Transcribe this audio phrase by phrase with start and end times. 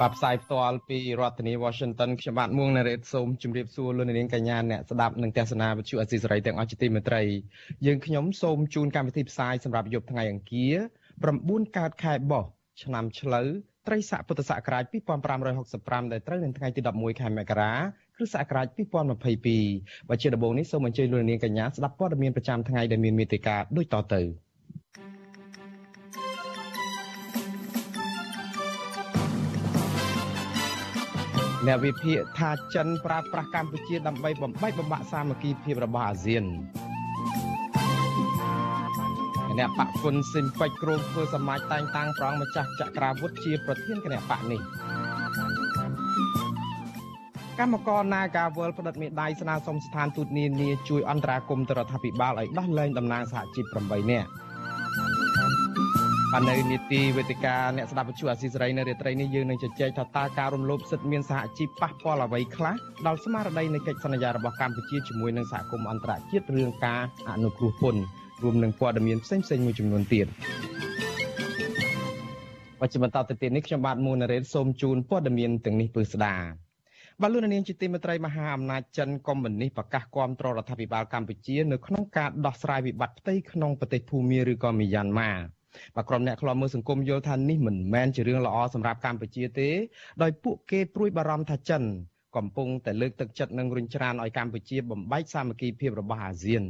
[0.00, 7.22] បាទផ្សាយផ្ទាល់ពីរដ្ឋធានី Washington ខ្ញុំបាទមួងណារ៉េតសូមជម្រាបសួរលោកនាងកញ្ញាអ្នកស្ដាប់និងទស្សនាវិទ្យុអស៊ីសេរីទាំងអស់ជាទីមេត្រី
[7.86, 10.76] យើងខ្ញុំសូមជូនកម្មវិធីផ្សាយសម្រាប់យប់ថ្ងៃអង្គារ
[11.26, 12.44] 9កើតខែបោះ
[12.82, 13.48] ឆ្នាំឆ្លូវ
[13.86, 14.84] ត្រីស័កពុទ្ធសករាជ
[15.48, 17.72] 2565ដែលត្រូវនៅថ្ងៃទី11ខែមករា
[18.16, 18.66] គ្រិស្តសករាជ
[19.38, 24.22] 2022បើជាដំបូងនេះសូមអញ្ជើញលោកនាងកញ្ញាស្ដាប់ព័ត៌មានប្រចាំថ្ងៃដែលមានមេត្តាដូចតទៅ
[31.66, 36.44] អ្នកវិភាគថាចិនប្រើប្រាស់កម្ពុជាដើម្បីបំបែកបំបាក់សាមគ្គីភាពរបស់អាស៊ាន
[39.58, 44.60] អ្នកបកគុណស៊ីមពេជ្រគ្រងធ្វើសមាជតែងតាំងប្រងម្ចាស់ចក្រាវុធជាប្រធានគណៈបកនេះ
[47.58, 54.28] កម្មករ Nagawal ផ្តិតមេដាយស្នើសុំស្ថានទូតនានាជួយអន្តរាគមន៍ទៅរដ្ឋាភិបាលឲ្យដោះលែងតំណាងសហជីព8នាក់
[56.34, 62.74] បាននៅនីតិវេទិកាអ្នកស្ដាប់វិទ្យុអាស៊ីសេរីនៅរាត្រីនេះយើងនឹងជជែកថាតើការរំលោភសិទ្ធិមានសហជីពប៉ះពាល់អ្វីខ្លះ
[63.06, 68.02] ដល់ស្មារតីនៃកិច្ចសន្យារបស់កម្ពុជាជាមួយនឹងសហគមន៍អន្តរជាតិរឿងការអនុគ្រោះពន្ធ
[68.42, 70.26] រួមនឹងព័ត៌មានផ្សេងៗមួយចំនួនទៀត
[72.80, 76.34] បច្ចុប្បន្នតទៅទៀតនេះខ្ញុំបាទមួនរ៉េតសូមជូនព័ត៌មានទាំងនេះពឺស្ដា
[77.20, 85.59] បាទលោកនាងជាទីមេត្រីមហាអំណាចចិនកុម្មុយនីសប្រកាសគាំទ្ររដ្ឋាភិបាលកម្ពុជានៅក្នុងការដោះស្រាយវិបត្តិផ្ទៃក្នុងប្រទេសភូមាឬក៏មីយ៉ាន់ម៉ា
[85.96, 89.68] បាទក្រុមអ្នកខ្លាំមើលសង្គមយល់ថានេះមិនមែនជារឿងល្អសម្រាប់កម្ពុជាទេ
[90.22, 91.82] ដោយពួកគេព្រួយបារម្ភថាចិន
[92.36, 96.62] កំពុងតែលើកទឹកចិត្តនិងរុញច្រានឲ្យកម្ពុជាបំបែកសាមគ្គីភាពរបស់អាស៊ាន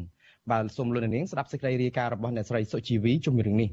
[0.51, 3.71] បាទសូមលោកនាងស្ដាប់សេចក្តីរាយការណ៍របស់អ្នកស្រីសុជីវីជុំរឿងនេះ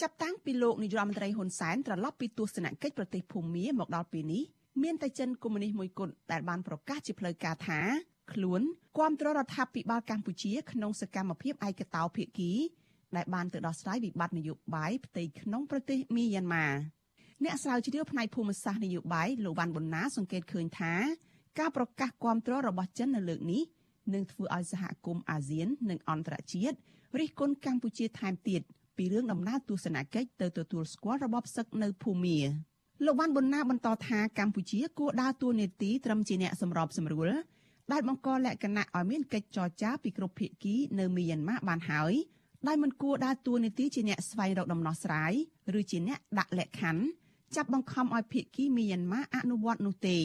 [0.00, 4.42] ចាប់តាំងពីលោកនាយរដ្ឋមន្ត្រីហ៊ុនសែនត្រឡប់ពីទស្សនកិច្ចប្រទេសភូមាមកដល់ពេលនេះ
[4.82, 7.80] មានតែចិនកុម្មុយនីសមួយគត់ដែលបានប្រកាសជាផ្លូវការថា
[8.32, 8.60] ខ្លួន
[8.96, 12.52] គ្រប់គ្រងរដ្ឋាភិបាលកម្ពុជាក្នុងសកម្មភាពឯកតោភាគី
[13.16, 16.66] ដែលបានទៅដោះស្រាយវិបត្តិនយោបាយផ្ទៃក្នុងប្រទេសមីយ៉ាន់ម៉ា
[17.44, 20.94] អ្នកស្រាវជ្រាវផ្នែកភូមិសាស្ត្រនយោបាយលោកវ៉ាន់ប៊ុនណាសង្កេតឃើញថា
[21.58, 23.62] ការប្រកាសគាំទ្ររបស់ចិននៅលើកនេះ
[24.14, 26.76] នឹងធ្វើឲ្យសហគមន៍អាស៊ាននិងអន្តរជាតិ
[27.18, 28.62] រិះគន់កម្ពុជាថែមទៀត
[28.96, 32.38] ពីរឿងដំណើរទស្សនកិច្ចទៅទទួលស្គាល់របបសឹកនៅភូមា
[33.04, 37.30] លោកបានបណ្ណាបន្តថាកម្ពុជាគួរដើរតួនាទីត្រឹមជាអ្នកសម្របសម្រួល
[37.92, 42.14] ដែលបង្កលក្ខណៈឲ្យមានកិច្ចចរចាពីគ្រប់ភាគីនៅមីយ៉ាន់ម៉ាបានហើយ
[42.66, 45.32] ដោយមិនគួរដើរតួនាទីជាអ្នកស្វែងរកដំណោះស្រាយ
[45.78, 47.02] ឬជាអ្នកដាក់លក្ខខណ្ឌ
[47.56, 50.18] ចាប់បង្ខំឲ្យភាគីមីយ៉ាន់ម៉ាអនុវត្តនោះទេ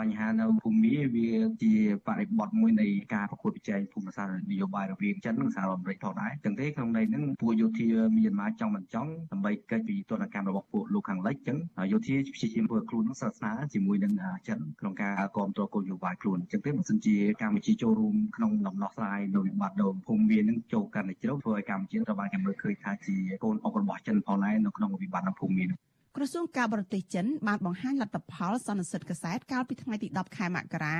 [0.00, 1.28] បញ្ហានៅភូមិវា
[1.62, 1.74] ជា
[2.06, 7.88] បរិបទមួយនៃការប្រកួតប្រជែងភូមិសាស្ត្រនយោបាយរវាងចិននិងសហរដ្ឋអាមេរិកផងដែរចឹងទេក្នុងន័យហ្នឹងពួកយោធា
[8.18, 11.58] មានមកចង់មិនចង់ដើម្បីកិច្ចពីទនកម្មរបស់ពួកលោកខាងលិចចឹង
[11.92, 14.12] យោធាព្យាយាមធ្វើខ្លួននឹងសាសនាជាមួយនឹង
[14.48, 25.70] ចិនក្នុងការគ្រប់គ្រងគោលនយោបាយខ្លួនចឹងទេបើសិនជាកម្ពុជាចូលរួមក្នុងដំណោះស្រាយនៅវិបត្តិដងភូមិមាននឹងចូលកាន់តែជ្រៅធ្វើឲ្យកម្ពុជាត្រូវបានគេមើលឃើញថាជាកូនអុករបស់ចិនផងដែរនៅក្នុងវិបត្តិនៅភូមិមាន
[26.16, 30.98] ក្រសួងការបរទេសចិនបានបង្ហាញលទ្ធផលសន្និសីទកសែតកាលពីថ្ងៃទី10ខែមករា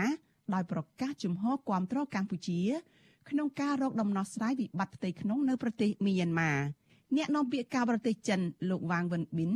[0.54, 2.60] ដោយប្រកាសជំហរគាំទ្រកម្ពុជា
[3.30, 6.52] ក្នុងការរកដំណោះស្រាយវិបត្តិផ្ទៃក្នុងនៅប្រទេសមីយ៉ាន់ម៉ា
[7.16, 9.50] អ្នកនាំពាក្យការបរទេសចិនលោកវ៉ាងវិនប៊ិន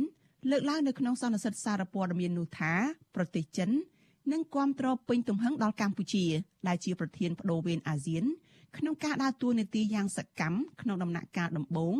[0.49, 2.73] លើកឡើងនៅក្នុងសន្និសីទសារព័ត៌មាននោះថា
[3.15, 3.69] ប្រទេសចិន
[4.31, 6.25] នឹងគាំទ្រពេញទំហឹងដល់កម្ពុជា
[6.67, 8.23] ដែលជាប្រធានបដូវវេនអាស៊ាន
[8.77, 11.95] ក្នុងការដើរតួនាទីយ៉ាងសកម្មក្នុងដំណាក់កាលដំបូង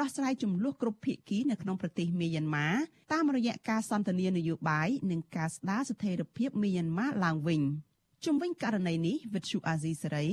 [0.00, 2.68] ដោះស្រាយចំនួនគ្រប់ភាគីនៅក្នុងប្រទេសមីយ៉ាន់ម៉ា
[3.12, 7.62] តាមរយៈការសន្ទនានយោបាយនិងការស្ដារស្ថិរភាពមីយ៉ាន់ម៉ាឡើងវិញ
[8.24, 10.26] ជុំវិញករណីនេះវិទ្យុអាស៊ីសេរី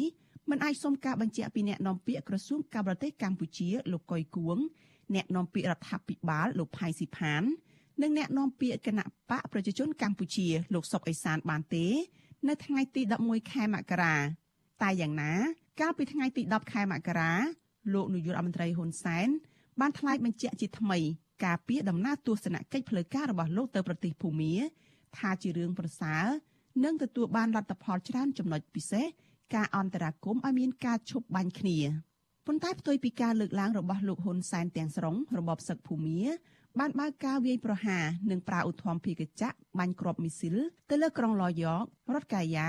[0.49, 4.57] មិនអាចសុំការបញ្ជាក់ពីអ្នកនាំពាក្យក្រសួងការបរទេសកម្ពុជាលោកកុយគួង
[5.15, 7.43] អ្នកនាំពាក្យរដ្ឋាភិបាលលោកផៃស៊ីផាន
[8.01, 11.85] និងអ្នកនាំពាក្យគណៈបកប្រជាជនកម្ពុជាលោកសុកអេសានបានទេ
[12.47, 14.15] នៅថ្ងៃទី11ខែមករា
[14.81, 15.33] តែយ៉ាងណា
[15.79, 17.33] កាលពីថ្ងៃទី10ខែមករា
[17.93, 19.29] លោកនាយករដ្ឋមន្ត្រីហ៊ុនសែន
[19.79, 20.99] បានថ្លែងបញ្ជាក់ជាថ្មី
[21.45, 24.53] ការពីដំណើរទស្សនកិច្ចផ្លូវការរបស់លោកទៅប្រទេសភូមា
[25.17, 26.25] ថាជារឿងប្រសើរ
[26.83, 29.05] និងទទួលបានលទ្ធផលច្រើនចំណុចពិសេស
[29.55, 31.77] ការអន្តរាគមន៍ឲ្យមានការឈប់បាញ់គ្នា
[32.47, 36.21] ប៉ុន្តែផ្ទុយពីការលើកឡើងរបស់លោកហ៊ុនសែនទាំងស្រុងរបបសឹកភូមា
[36.79, 40.55] បានបើកការវាយប្រហារនិងប្រើឧទ្ធម្ភាគចក្របាញ់គ្រាប់មីស៊ីល
[40.89, 41.83] ទៅលើក្រុងឡយ៉ក
[42.13, 42.67] រដ្ឋកាយ៉ា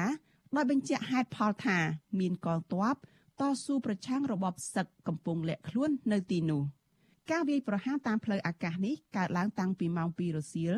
[0.56, 1.79] ដោយបញ្ជាក់ហេតុផលថា
[2.21, 2.95] មានកងទ័ព
[3.41, 6.62] តស៊ូប្រឆាំងរបបសឹកកំពុងលាក់ខ្លួននៅទីនោះ។
[7.32, 10.75] ការវាយប្រហារតាមផ្លូវអាកាសនេះកើតឡើងតាំងពីម៉ោង2រសៀល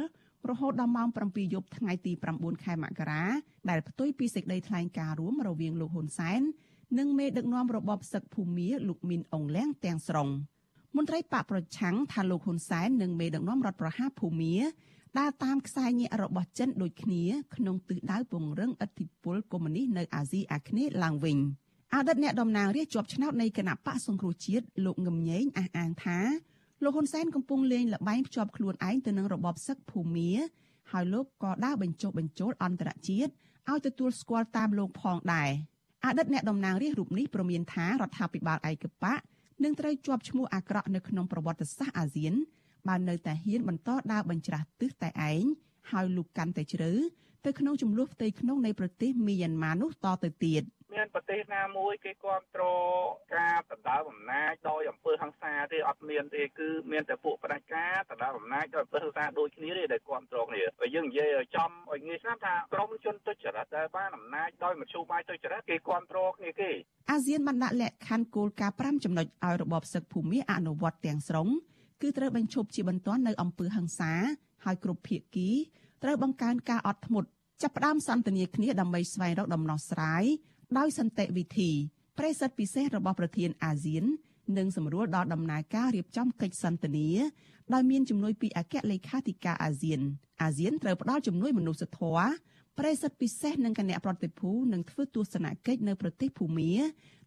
[0.50, 3.24] រហូតដល់ម៉ោង7យប់ថ្ងៃទី9ខែមករា
[3.70, 6.40] ដែលផ្ទុយពីសេចក្តីថ្លែងការណ៍រួមរវាងលោកហ៊ុនសែន
[6.98, 10.28] និងមេដឹកនាំរបបសឹកភូមាលោកមីនអងលៀងទាំងស្រុង
[10.96, 14.54] មន្ត្រីបកប្រឆាំងថាលោកហ៊ុនសែននិងមេដឹកនាំរដ្ឋប្រហារភូមា
[15.18, 17.22] ដើរតាមខ្សែញាក់របស់ចិនដូចគ្នា
[17.56, 21.38] ក្នុងទិសដៅពង្រឹងឥទ្ធិពលកុម្មុយនីសនៅអាស៊ីអាគ្នេយ៍ឡើងវិញ
[21.94, 26.18] អតីតអ្នកតំណាងរាស្ត្រជាប់ឆ្នោតនៃគណៈបកសង្គ្រោះជាតិលោកងឹមញែងអះអាងថា
[26.82, 30.30] លោកហ៊ុនសែនកំពុងលេងល្បែងភ្ជាប់ខ្លួនឯងទៅនឹងរបបសឹកភូមា
[30.92, 33.32] ហើយលោកក៏ដើរបញ្ចុះបញ្ចូលអន្តរជាតិ
[33.70, 35.50] ឲ្យទទួលស្គាល់តាមលោកផងដែរ
[36.04, 39.20] អតីតអ្នកតំណាងរាស្ត្ររូបនេះប្រមានថារដ្ឋាភិបាលឯកបក
[39.64, 42.34] នឹងត្រូវជាប់ឈ្មោះអាក្រក់នៅក្នុងប្រវត្តិសាស្ត្រអាស៊ាន
[42.88, 45.44] បាននៅតែហ៊ានបន្តដើរបញ្ច្រាស់ទិសតែឯង
[45.90, 46.92] ហើយលូកកាន់តែជ្រៅ
[47.44, 50.75] ទៅក្នុងចំនួនផ្ទៃក្នុងនៃប្រទេសមីយ៉ាន់ម៉ានោះតទៅទៀតមាន
[51.18, 52.64] ប្រទេសណាមួយគេគ្រប់គ្រ
[53.00, 53.04] ង
[53.36, 66.70] ការដណ្ដើមអំណាចដោយអំពើហិង្សាទេអត់មានទេគឺមានតែពួកផ្ដាច់ការដណ្ដើមអំណាចដោយអំពើហិង្សាដូចគ្នាទេដែលគ្រប់គ្រងនេះបើយើងនិយាយឲ្យចំឲ្យងាយស្ដាប់ថាក្រមជនទុច្ចរិតដែលបានអំណាចដោយមធ្យោបាយទុច្ចរិតគេគ្រប់គ្រងគ្នាគេ
[67.10, 71.48] អាស៊ានបានដាក់លក្ខខណ្ឌគោលការណ៍5ចំណុចឲ្យរបបសឹកភូមិអនុវត្តទាំងស្រុង
[72.02, 74.12] គឺត្រូវបញ្ឈប់ជាបន្ទាន់នៅអំពើហិង្សា
[74.64, 75.48] ហើយគ្រប់ភាគី
[76.02, 77.28] ត្រូវបង្កើនការអត់ធ្មត់
[77.62, 80.24] ចាប់ផ្ដើមសន្ទនាគ្នាដើម្បីស្វែងរកដំណោះស្រាយ
[80.78, 81.70] ដោយសន្តិវិធី
[82.18, 84.04] ប្រេសិតពិសេសរបស់ប្រធានអាស៊ាន
[84.58, 87.08] និងសម្រួលដល់ដំណើរការរៀបចំកិច្ចសន្ទនា
[87.74, 90.00] ដោយមានជំនួយពីអគ្គលេខាធិការអាស៊ាន
[90.42, 92.28] អាស៊ានត្រូវផ្ដល់ជំនួយមនុស្សធម៌
[92.78, 96.72] ប្រេសិតពិសេសនឹងគណៈប្រតិភូនឹងធ្វើទស្សនកិច្ចនៅប្រទេសភូមា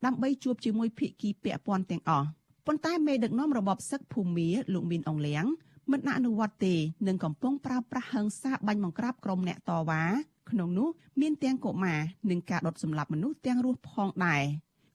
[0.05, 2.27] ដើម្បីជួបជាមួយភាគីពាក់ព័ន្ធទាំងអស់
[2.67, 5.45] ប៉ុន្តែមេដឹកនាំរបបសឹកភូមាលោកមានអងលៀង
[5.91, 6.75] មិនអនុវត្តទេ
[7.07, 10.03] នឹងកំពុងប្រើប្រាស់ហិង្សាបាញ់បង្ក្រាបក្រុមអ្នកតវ៉ា
[10.51, 10.89] ក្នុងនោះ
[11.21, 11.99] មានទាំងកុមារ
[12.29, 14.43] និងការដុតសម្លាប់មនុស្សទាំងរស់ផងដែរ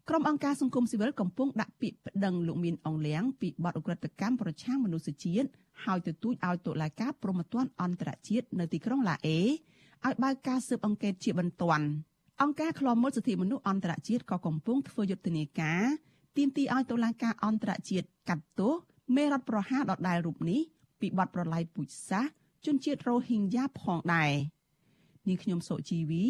[0.08, 5.48] ក្រុមអង្គការសង្គមស៊ីវិលកំពុងដាក់ពាក្យប្តឹងលោកមានអងលៀងពីបទអ ுக ្រិតកម្មប្រឆាំងមនុស្សជាតិ
[5.84, 11.86] ហើយទទូចឲ្យតុលាការព្រហ្មទណ្ឌអន្តរជាតិនៅទីក្រុងឡាអេឲ្យបើកការស៊ើបអង្កេតជាបន្ទាន់
[12.42, 15.84] អង្គការឃ្លាំមើលសិទ្ធិមនុស្សអន្តរជាតិក៏កំពុងធ្វើយុទ្ធនាការ
[16.36, 18.74] ទាមទារឲ្យតុលាការអន្តរជាតិកាត់ទោស
[19.14, 20.60] មេរដ្ឋប្រហារដដែលរូបនេះ
[21.00, 22.32] ពីបទប្រល័យពូជសាសន៍
[22.66, 24.32] ជនជាតិរ៉ូហីងយ៉ាផងដែរ
[25.28, 26.24] នាងខ្ញុំសុជីវី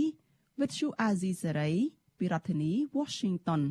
[0.59, 1.77] With you Azizi Saray
[2.19, 3.63] ពីរដ្ឋធានី Washington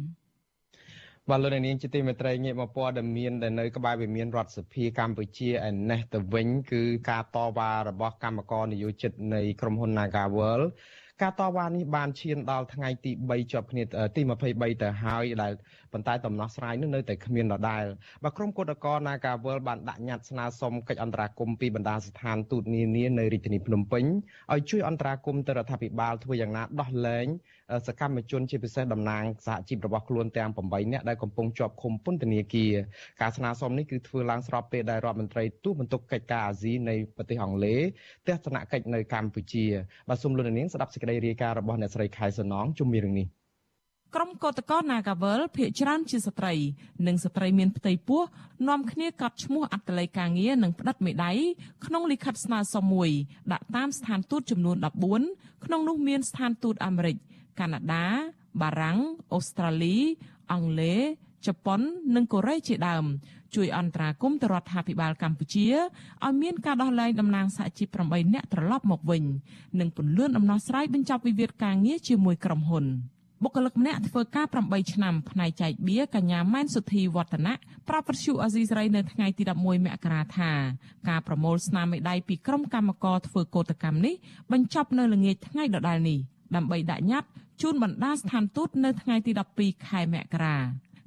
[1.30, 10.62] បាទលោកនាងជាទីមេត្រីងាកមកព័ត៌មានដែលនៅក្បែរវិមានរដ្ឋសភាកម្ពុជាឯនេះទៅវិញគឺការតវ៉ារបស់កម្មករនយោជិតនៃក្រុមហ៊ុន Nagawal
[11.21, 13.83] ការតវ៉ានេះបានឈានដល់ថ្ងៃទី3ជាប់គ្នា
[14.15, 14.21] ទី
[14.51, 15.54] 23ទៅហើយដែល
[15.94, 17.83] ប៉ុន្តែដំណោះស្រាយនោះនៅតែគ្មានដដែល
[18.24, 24.04] បើក្រុមគឧតកោនាការវលបានដាក់ញត្តិស្នើសុំកិច្ចអន្តរាគមន៍ពីបណ្ដាស្ថានទូតនានានៅរាជធានីភ្នំពេញ
[24.54, 27.27] ឲ្យជួយអន្តរាគមន៍ទៅរដ្ឋាភិបាលធ្វើយ៉ាងណាដោះលែង
[27.88, 32.74] សកម្មជនជាពិសេសតំណាងសហជីពរបស់ខ្លួនទាំង8នាក់ដែលកំពុងជាប់ឃុំពន្ធនាគារ
[33.21, 37.81] ការស្នើសុំនេះគឺធ្វើឡើងស្របពេលដែលរដ្ឋមន្ត្រីទូតបន្ទុកកិច្ចការអាស៊ីនៃប្រទេសអង់គ្លេស
[38.27, 39.65] ទស្សនកិច្ចនៅកម្ពុជា
[40.10, 43.27] បាទសូមលោកនាងស្ដាប់សេចក្តីរាយការណ៍របស់អ្នកស្រីខែសំណងជុំមានរឿងនេះ
[44.16, 46.54] ក្រុមកោតក្រ Nagawal ភ ieck ច្រើនជាស្ត្រី
[47.07, 48.21] និងស្ត្រីមានផ្ទៃពោះ
[48.69, 51.31] នាំគ្នាកត់ឈ្មោះអត្តលេខការងារនិងផ្តិតមេដៃ
[51.86, 53.09] ក្នុងលិខិតស្នើសុំមួយ
[53.54, 54.77] ដាក់តាមស្ថានទូតចំនួន
[55.21, 57.18] 14ក្នុងនោះមានស្ថានទូតអាមេរិក
[57.60, 58.06] កាណាដា
[58.62, 58.98] បារាំង
[59.34, 59.98] អូស្ត្រាលី
[60.52, 61.02] អង់គ្លេស
[61.48, 61.80] ជប៉ុន
[62.16, 63.06] និងកូរ៉េជាដើម
[63.56, 65.68] ជួយអន្តរាគមន៍ទៅរដ្ឋាភិបាលកម្ពុជា
[66.26, 69.24] ឲ្យមានការដោះលែងតំណាងសហជីព8នាក់ត្រឡប់មកវិញ
[69.80, 72.86] និងពន្លឿនដំណោះស្រាយបញ្ចប់វិវាទការងារជាមួយក្រុមហ៊ុន
[73.44, 77.54] បុគ្គលិកម្នាក់ធ្វើការ8ឆ្នាំផ្នែកចែកបៀកញ្ញាម៉ែនសុធីវឌ្ឍនៈ
[77.90, 80.52] ប្រាប់វិទ្យុអាស៊ីសេរីនៅថ្ងៃទី11មករាថា
[81.10, 84.16] ការប្រមូលស្នាមមេដៃពីក្រុមកម្មករធ្វើកោតកម្មនេះ
[84.52, 86.19] បញ្ចប់នៅល្ងាចថ្ងៃដដែលនេះ
[86.56, 87.30] ដើម្បីដាក់ញត្តិ
[87.62, 90.57] ជូនបណ្ដាស្ថានទូតនៅថ្ងៃទី12ខែមករា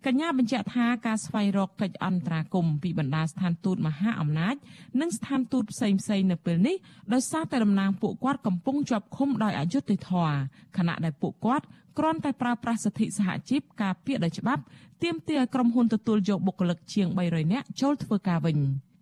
[0.07, 4.55] កញ្ញាបញ្ជាក់ថាការស្វែងរកកិច្ចអន្តរាគមន៍ពីបណ្ដាស្ថានទូតមហាអំណាច
[5.00, 6.76] និងស្ថានទូតផ្សេងៗនៅពេលនេះ
[7.12, 10.37] ដោយសារតែតំណាងពួកគាត់កំពុងជាប់ឃុំដោយអយុត្តិធម៌
[10.76, 11.67] ខណៈដែលពួកគាត់
[11.99, 14.62] គ្រាន់តែប្រើប្រាស់សិទ្ធិសហជីពការពារដោយច្បាប់
[15.03, 18.59] ទាមទារឲ្យក្រុមហ៊ុនទទួលយកបុគ្គលិកជាង300នាក់ចូលធ្វើការវិញ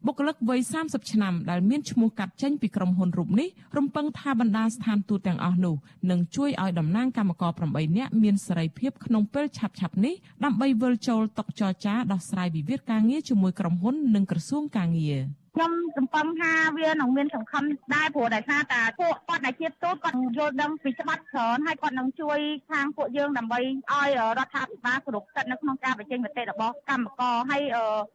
[0.06, 5.74] បុគ្គលិកវ័យ30ឆ្នាំដែលមានឈ្មោះកាត់ចេញពីក្រុមហ៊ុនរូបនេះរំពឹងថាបណ្ដាស្ថានទូតទាំងអស់នោះ
[6.10, 15.20] នឹងជួយឲ្យតំណាងកម្មករ8នាក់មានសេរីភាពក្នុងពេលឆាប់ៗនេះដើម្បីវិលចូលតុចរចាដោះស្រាយវិវាទការងារជាមួយក្រុមហ៊ុននិងក្រសួងការងារ។
[15.54, 22.38] ខ្ញុំសង្កត់ថាវានឹងមានសំខាន់ដែរព្រោះដោយសារតែពួកគាត់ដែលជាទូតគាត់យល់ដឹងពីច្បាប់ច្រើនហើយគាត់នឹងជួយ
[22.70, 24.08] ខាងពួកយើងដើម្បីឲ្យ
[24.38, 27.62] រដ្ឋាភិបាលគោរពសិទ្ធិនៅក្នុងការបញ្ចេញមតិរបស់កម្មករហើយ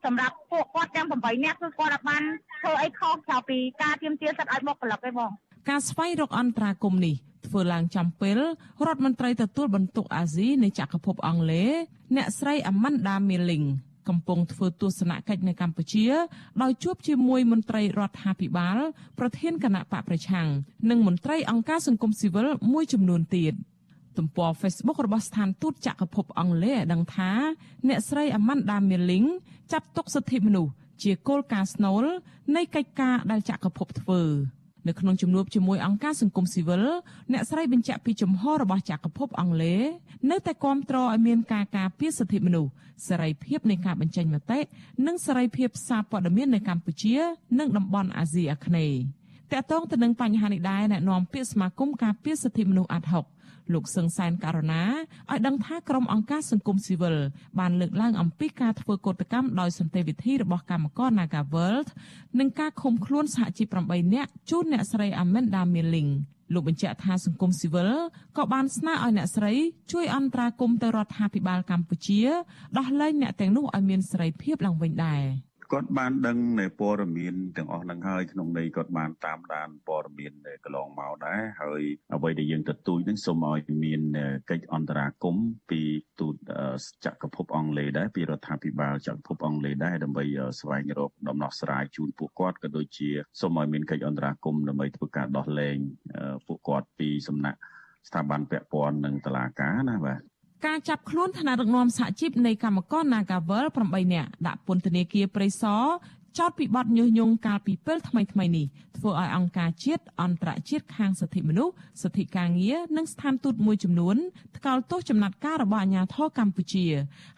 [0.06, 2.24] សម្រាប់ពួកគាត់ទាំង8នាក់គឺគាត់បាន
[2.62, 5.30] ធ្វើអីខុសក្រៅពីការទាមទារសិទ្ធិឲ្យបុគ្គលិកទេបង
[5.70, 7.16] ការស្វែងរកអន្តរាគមនេះ
[7.48, 8.40] ធ្វើឡើងចំពេល
[8.86, 11.72] រដ្ឋមន្ត្រីទទួលបន្ទុកអាស៊ីនៃចក្រភពអង់គ្លេស
[12.16, 13.68] អ្នកស្រី Amanda Milling
[14.10, 16.08] កំពុងធ្វើទស្សនកិច្ចនៅកម្ពុជា
[16.62, 18.78] ដោយជួបជាមួយមន្ត្រីរដ្ឋាភិបាល
[19.20, 20.48] ប្រធានគណៈបកប្រឆាំង
[20.90, 23.54] និងមន្ត្រីអង្គការសង្គមស៊ីវិលមួយចំនួនទៀត
[24.18, 27.32] ទំព័រ Facebook របស់ស្ថានទូតចក្រភពអង់គ្លេសឲ្យដឹងថា
[27.88, 29.28] អ្នកស្រី Amanda Milling
[29.72, 30.72] ចាត់ទុកសិទ្ធិមនុស្ស
[31.04, 32.04] ជាគោលការណ៍ស្នូល
[32.56, 34.22] នៃកិច្ចការដែលចក្រភពធ្វើ
[34.88, 36.86] នៅក្នុងជំនួបជាមួយអង្គការសង្គមស៊ីវិល
[37.32, 39.82] អ្នកស្រីបញ្ជាក់ពីជំហររបស់ចក្រភពអង់គ្លេស
[40.32, 42.72] នៅតែគាំទ្រឲ្យមានការការពារសិទ្ធិមនុស្ស
[43.08, 44.60] សេរីភាពនៃការបញ្ចេញមតិ
[45.06, 47.16] និងសេរីភាពសារព័ត៌មាននៅកម្ពុជា
[47.60, 49.00] និងតំបន់អាស៊ីអាគ្នេយ៍
[49.52, 53.26] តកតងទៅនឹងបញ្ហានេះដែរអ្នកនាំពាក្យសមាគមការពារសិទ្ធិមនុស្សអាត់ហុក
[53.74, 54.84] លោកសឹងសែនករណា
[55.32, 57.16] ឲ្យដឹងថាក្រុមអង្គការសង្គមស៊ីវិល
[57.60, 61.90] បានលើកឡើងអំពីការធ្វើកោតកម្មដោយសន្តិវិធីរបស់កម្មករ Nagaworld
[62.40, 66.12] និងការឃុំខ្លួនសហជីព8នាក់ជូនអ្នកស្រី Amanda Milling
[66.54, 67.92] លោកបញ្ជាក់ថាសង្គមស៊ីវិល
[68.38, 69.54] ក៏បានស្នើឲ្យអ្នកស្រី
[69.92, 72.22] ជួយអន្តរាគមន៍ទៅរដ្ឋាភិបាលកម្ពុជា
[72.78, 75.24] ដោះលែងអ្នកទាំងនោះឲ្យមានសេរីភាពឡើងវិញដែរ។
[75.74, 80.34] គាត់បានដឹងនៅព័ត៌មានទាំងអស់ហ្នឹងហើយក្នុងន័យគាត់បានតាមដានព័ត៌មាន
[80.66, 81.82] កន្លងមកដែរហើយ
[82.14, 84.02] អ្វីដែលយើងទទូចហ្នឹងសូមឲ្យមាន
[84.50, 85.82] កិច្ចអន្តរាគមន៍ពី
[86.20, 86.36] ទូត
[87.06, 90.26] ចក្រភពអង់គ្លេសដែរពីរដ្ឋាភិបាលចក្រភពអង់គ្លេសដែរដើម្បី
[90.60, 93.10] ស្វែងរកដំណោះស្រាយជូនពួកគាត់ក៏ដូចជា
[93.42, 95.78] សូមឲ្យមានកិច្ចអន្តរាគមន៍ដើម្បីធ្វើការដោះលែង
[96.48, 97.60] ពួកគាត់ពីសំណាក់
[98.08, 100.22] ស្ថាប័នពាក់ព័ន្ធនិងតុលាការណាបាទ
[100.66, 105.84] ការចាប់ខ្លួនថ្នាក់ដឹកនាំសហជីពនៃកម្មករ Nagavel 8នាក់ដាក់ពន្ធនាគារព្រៃសរ
[106.38, 108.66] ចោតពីបទញុះញង់កាលពីពេលថ្មីថ្មីនេះ
[108.98, 114.18] ធ្វើឲ្យអង្គការជាតិអន្តរជាតិខាងសិទ្ធិមនុស្សសិទ្ធិការងារនិងស្ថានទូតមួយចំនួន
[114.58, 116.86] ថ្កោលទោសចំណាត់ការរបស់អាជ្ញាធរកម្ពុជា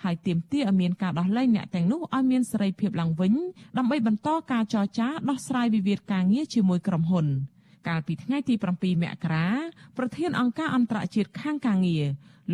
[0.04, 3.34] ហើយទាមទារឲ្យមានការដោះលែងអ្នកទាំងនោះឲ្យមានសេរីភាពឡើងវិញ
[3.78, 7.28] ដើម្បីបន្តការចរចាដោះស្រាយវិវាទការងារជាមួយក្រុមហ៊ុន
[7.88, 9.48] កាលពីថ្ងៃទី7មករា
[9.98, 12.06] ប្រធានអង្គការអន្តរជាតិខាងការងារ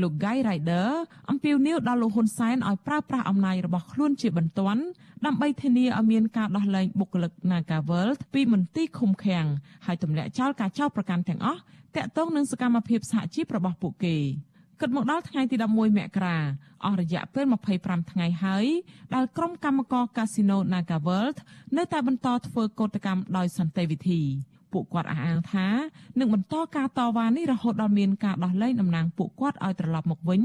[0.01, 0.89] លោក Guy Ryder
[1.29, 4.81] អំពាវនាវដល់លោកហ៊ុនសែនឲ្យប្រើប្រាស់អំណាចរបស់ខ្លួនជាបន្ទាន់
[5.25, 9.45] ដើម្បីធានាឲ្យមានការដោះលែងបុគ្គលិក Nagavel ពីមន្ទីរឃុំឃាំង
[9.85, 11.61] ហើយទម្លាក់ចោលការចោទប្រកាន់ទាំងអស់
[11.95, 14.17] តាក់ទងនឹងសកម្មភាពសហជីពរបស់ពួកគេ
[14.81, 16.37] គិតមកដល់ថ្ងៃទី11មករា
[16.85, 17.45] អស់រយៈពេល
[17.77, 18.65] 25ថ្ងៃហើយ
[19.15, 21.37] ដែលក្រុមកម្មករកាស៊ីណូ Nagaworld
[21.77, 24.21] នៅតែបន្តធ្វើកោតកម្មដោយសន្តិវិធី
[24.73, 25.67] ពួកគាត់អះអាងថា
[26.19, 30.41] នឹងបន្តការតវ៉ានេះរហូតដល់មានការដោះលែងតំណាងពួកគាត់ឲ្យត្រឡប់មកវិញ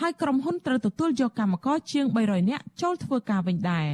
[0.00, 3.88] ហើយក្រុមហ៊ុនត្រូវទទួលយកកម្មករជាង300នាក់ចូលធ្វើការវិញដែរ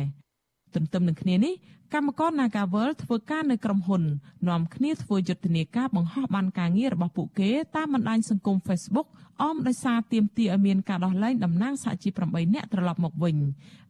[0.75, 1.55] ទន្ទឹមនឹងគ្នានេះ
[1.95, 4.03] កម្មករ Nagavel ធ្វើការនៅក្រុមហ៊ុន
[4.49, 9.09] នាំគ្នាធ្វើយុទ្ធនាការបង្ហោះបានការងាររបស់ពួកគេតាមបណ្ដាញសង្គម Facebook
[9.43, 13.37] អមដោយសារទាមទារឲ្យមានការដោះលែងតំណាងសហជីព8នាក់ត្រឡប់មកវិញ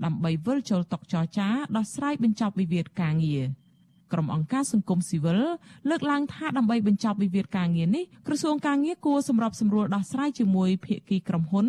[0.04, 3.44] ដើម្បីវិលចូលតុចរចាដោះស្រាយបញ្ចប់វិវាទការងារ។
[4.12, 5.40] ក្រុមអង្គការសង្គមស៊ីវិល
[5.88, 11.66] លើកឡើងថាដើម្បីបញ្ចប់វិវាទការងារនេះក្រសួងការងារគួរសម្របសម្រួលដោះស្រាយជាមួយភាគីក្រុមហ៊ុន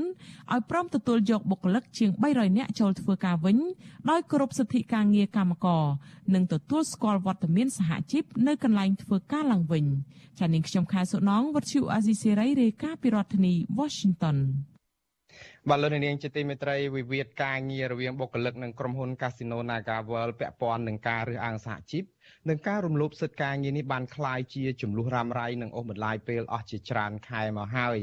[0.53, 3.57] ឲ្យព្រមទទួលយកបុគ្គលិកជាង300នាក់ចូលធ្វើការវិញ
[4.09, 5.83] ដោយគោរពសិទ្ធិការងារកម្មករ
[6.33, 9.85] និងទទួលស្គាល់វត្តមានសហជីពនៅកន្លែងធ្វើការឡើងវិញ
[10.39, 14.37] ចា៎នាងខ្ញុំខែសុណងវັດឈូអាស៊ីសេរីរាយការណ៍ពីរដ្ឋធានី Washington
[15.69, 22.03] បាទលោកនាងជាទីមេត្រីវិវាទការងាររវាងបុគ្គលិកនិងក្រុមហ៊ុន Casino Naga World ពាក់ព័ន្ធនឹងការរើសអើងសហជីព
[22.49, 27.97] និងការរំលោភសិទ្ធិការងារនេះបានคล้ายជាចំនួនរ៉ាំរ៉ៃនិងអូសបន្លាយពេលអស់ជាច្រើនខែមកហើយ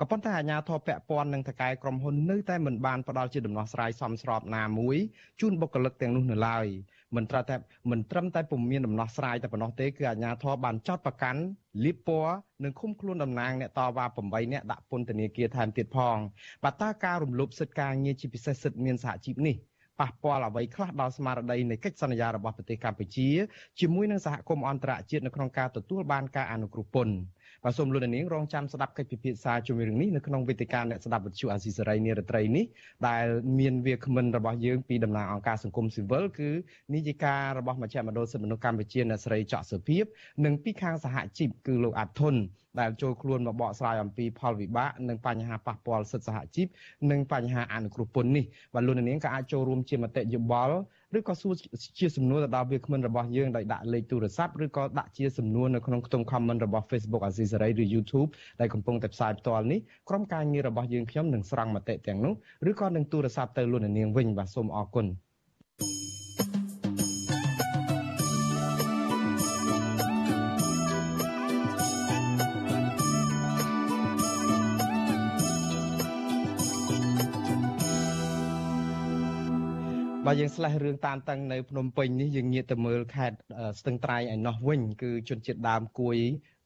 [0.00, 4.96] ក៏ប៉ុន្តែអាជ្ញាធរពាក់ព័ន្ធនឹងថកែក្រុមហ៊ុននៅតែមិនបានផ្ដល់ជាដំណោះស្រាយសមស្របណាមួយ
[5.40, 6.66] ជូនបុគ្គលិកទាំងនោះនៅឡើយ។
[7.16, 7.56] មិនត្រឹមតែ
[7.90, 11.40] មិនត្រឹមតែពុំមានដំណោះស្រាយតែប៉ុណ្ណោះទេគឺអាជ្ញាធរបានចោទប្រកាន់
[11.84, 16.16] លៀបពណ៌និងឃុំខ្លួនតំណាងអ្នកតវ៉ា8នាក់ដាក់ពន្ធនាគារថែមទៀតផង
[16.64, 19.56] បាទតើការរំលោភសិទ្ធិការងារជាពិសេសសិទ្ធិមានសហជីពនេះ
[20.00, 23.28] ប៉ះពាល់អ្វីខ្លះដល់ស្មារតីនៃកិច្ចសន្យារបស់ប្រទេសកម្ពុជា
[23.80, 27.14] ជាមួយនឹងសហគមន៍អន្តរជាតិនៅក្នុងការទទួលបានការអនុគ្រោះពន្ធ
[27.68, 32.64] បាទសូមលោកនាងរងចាំស្ដាប់កិច្ចពិភាក្សាជាមួយរឿងនេះនៅក្នុងវេទិកាអ្នកស្ដាប់វិទ្យុអាស៊ីសេរីនារត្រីនេះ
[33.08, 33.26] ដែល
[33.58, 36.50] មានវាគ្មិនរបស់យើងពីតំណាងអង្គការសង្គមស៊ីវិលគឺ
[36.94, 40.04] នាយិការបស់មជ្ឈមណ្ឌលសិទ្ធិមនុស្សកម្ពុជាអ្នកស្រីច័កសុភីប
[40.44, 42.36] និងពីខាងសហជីពគឺលោកអាត់ធុន
[42.80, 46.66] ដែលចូលខ្លួនមកបកស្រាយអំពីផលវិបាកនិងបញ្ហាប៉ះពាល់សិទ្ធិសហជីព
[47.10, 48.44] និងបញ្ហាអនុគ្រោះពន្ធនេះ
[48.74, 50.76] បាទលោកនាងក៏អាចចូលរួមជាមតិយោបល់
[51.18, 51.54] ឬក៏សួរ
[51.98, 58.28] ជាសំណួរទៅដល់វាគ្មិនរបស់យើងដោយដាក់លេខទូរស័ព្ទឬក៏ដាក់ជាសំណួរនៅក្នុងខ្ទង់ comment របស់ Facebook អាស៊ីសេរីឬ YouTube
[58.60, 62.34] ដែលកំពុងតែផ្សាយផ្ទាល់នេះក្រុមការងាររបស់យើងខ្ញុំនឹងស្រង់មតិទាំងនោះ
[62.70, 65.06] ឬក៏នឹងទូរស័ព្ទទៅលោកនាងវិញបាទសូមអរគុណ
[80.26, 83.36] បើយើងស្លេះរឿងតានតឹងនៅភ្នំពេញនេះយើងងាកទៅមើលខេត្ត
[83.80, 86.16] ស្ទឹងត្រែងឯណោះវិញគឺជនជាតិដើមគួយ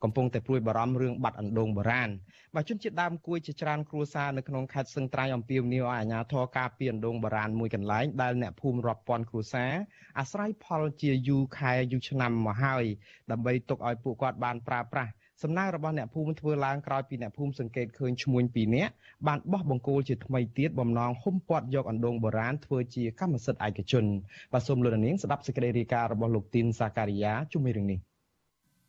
[0.02, 2.10] កំពុងតែព្រួយបារម្ភរឿងបាត់អណ្ដូងបុរាណ
[2.54, 9.72] បាទជនជាតិដើមគួយជាច្រើនគ្រួសារនៅក្នុងខេត្តសឹងត្រៃអំពាវនាវឲ្យអាជ្ញាធរការពារអណ្ដូងបុរាណមួយកន្លែងដែលអ្នកភូមិរាប់ពាន់គ្រួសារ
[10.18, 12.84] អាស្រ័យផលជាយូរខែយូរឆ្នាំមកហើយ
[13.30, 18.92] ដើម្បីទុកឲ្យពួកគាត់បានប្រើប្រាស់ សំណើរបស់អ្នកភូមិធ្វើឡើងក្រោយពីអ្នកភូមិសង្កេតឃើញឈ្មួញពីរនាក់
[19.26, 24.04] បានបោះបង្គោលជាថ្មីទៀតបំណងហុំព័ទ្ធយកអណ្ដូងបុរាណធ្វើជាកម្មសិទ្ធិឯកជន
[24.52, 27.98] បាទសូមលោកនាងស្ដាប់សេចក្តីរាយការណ៍របស់លោកទីនសាការីយ៉ាជុំវិញរឿងនេះ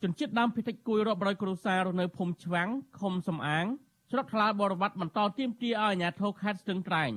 [0.02, 3.66] ជនជាតិដើមភាគតិចគួយរាប់រយគ្រួសាររស់នៅភូមិឆ្វាំងឃុំសំអាង
[4.12, 7.12] ស្រុកថ្លាបរវត្តបន្តទៀមទាឲ្យអាជ្ញាធរខេត្តស្ទឹងត្រែង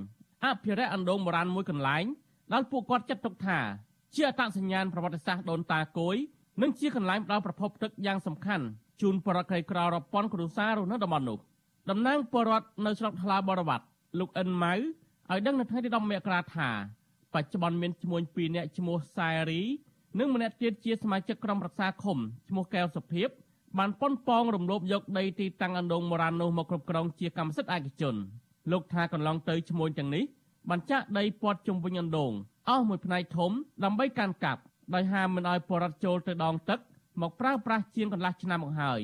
[0.45, 2.05] អភិរក្សអណ្ដូងបុរាណមួយកន្លែង
[2.53, 3.59] ដែលពួកគាត់ចាត់ទុកថា
[4.15, 6.17] ជាអត្តសញ្ញាណប្រវត្តិសាស្ត្រដូនតាគួយ
[6.63, 8.67] និងជាកន្លែងផ្ដល់ប្រភពទឹកយ៉ាងសំខាន់
[9.01, 11.39] ជូនបរិក្រីក្ររាប់ពាន់គ្រួសាររស់នៅតំបន់នោះ
[11.91, 13.85] តំណាងបរដ្ឋនៅស្រុកថ្លាបរវត្ត
[14.19, 16.69] លោកអិនម៉ៅឲ្យដឹងនៅថ្ងៃទី10មករាថា
[17.35, 19.63] បច្ចុប្បន្នមានឈ្មោះ2នាក់ឈ្មោះសែរី
[20.19, 23.29] និងម្នាក់ទៀតជាសមាជិកក្រុមរក្សាឃុំឈ្មោះកែវសុភិប
[23.79, 28.17] បានប៉ុនប៉ងរំលោភយកដីទីតាំងអណ្ដូងបុរាណនោះមកគ្រប់គ្រងជាកម្មសិទ្ធិឯកជន
[28.73, 30.25] លោកថាកន្លងទៅឈ្មោះទាំងនេះ
[30.69, 32.33] បានចាក់ដីព័ទ្ធជុំវិញអណ្ដូង
[32.69, 33.51] អស់មួយផ្នែកធំ
[33.85, 34.63] ដើម្បីកាន់កាប់
[34.95, 36.79] ដោយហាមមិនឲ្យបរដ្ឋចូលទៅដងទឹក
[37.21, 39.01] មកប្រើប្រាស់ជាងកន្លះឆ្នាំមកហើយ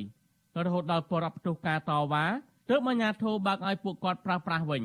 [0.64, 2.24] រហូតដល់បរដ្ឋផ្ទុះការតវ៉ា
[2.70, 4.84] ទើបអាជ្ញាធរបើកឲ្យពួកគាត់ប្រើប្រាស់វិញ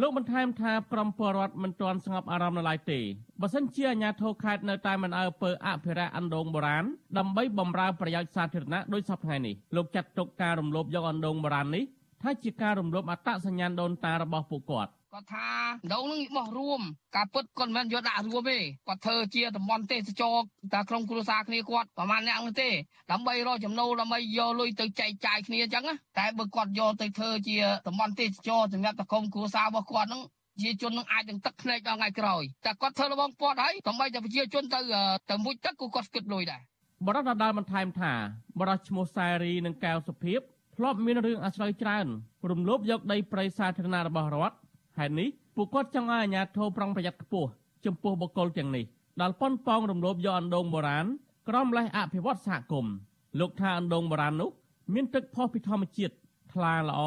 [0.00, 3.00] លោកបន្ថែមថាក្រមពលរដ្ឋមិនទាន់ស្ងប់អារម្មណ៍នៅឡើយទេ
[3.40, 6.84] បើសិនជាអាជ្ញាធរខេត្តនៅតែមិនអើពើអភិរក្សអណ្ដូងបុរាណ
[7.18, 11.84] ដើម្បីបម្រើប្រយោជន៍សាធារណៈដោយសពថ្ងៃនេះលោកចាត់ទុកការរំលោភយកអណ្ដូងបុរាណនេះ
[12.22, 15.48] ថាជាការរំលោភអត្តសញ្ញាណដូនតារបស់ពួកគាត់ គាត់ថា
[15.92, 16.80] ដងនឹងបោះរួម
[17.16, 20.36] ការពិតគាត់មិនយកដាក់រួមទេគាត់ធ្វើជាតំបន់ទេសចរ
[20.72, 22.70] តែក្នុងគ្រួសារគ្នាគាត់ប្រហែលអ្នកនោះទេ
[23.12, 25.84] ដើម្បីរកចំណូលដើម្បីយកលុយទៅចែកចាយគ្នាអញ្ចឹង
[26.18, 30.22] តែបើគាត់យកទៅធ្វើជាតំបន់ទេសចរសម្រាប់តក្រុមគ្រួសាររបស់គាត់ហ្នឹង
[30.62, 34.80] ជាជននឹងអាចនឹងទឹកភ្នែកដល់ថ្ងៃក្រោយតែគាត់ធ្វើរបងពាត់ហើយដើម្បីតែប្រជាជនទៅ
[35.30, 36.60] ទៅមួយទឹកក៏គាត់គិតលុយដែរ
[37.06, 38.12] បរិសុទ្ធដាល់បន្ថែមថា
[38.60, 40.40] បរិសុទ្ធឈ្មោះសែរីនិងកែវសុភាព
[40.76, 42.06] ធ្លាប់មានរឿងអាស្រ័យច្រើន
[42.50, 44.56] រំលោភយកដីព្រៃសាធារណៈរបស់រដ្ឋ
[44.98, 47.48] ហេតុនេះពួកគាត់ចង់ឲ្យអាជ្ញាធរប្រុងប្រយ័ត្នខ្ពស់
[47.84, 48.84] ចំពោះបុគ្គលទាំងនេះ
[49.20, 51.06] ដែលប៉ុនប៉ងរំលោភយកអណ្ដូងបុរាណ
[51.48, 52.94] ក្រមលេះអភិវឌ្ឍសហគមន៍
[53.40, 54.50] លោកថាអណ្ដូងបុរាណនោះ
[54.94, 56.14] មានទឹកផុសពីធម្មជាតិ
[56.52, 57.00] ថ្លាល្អ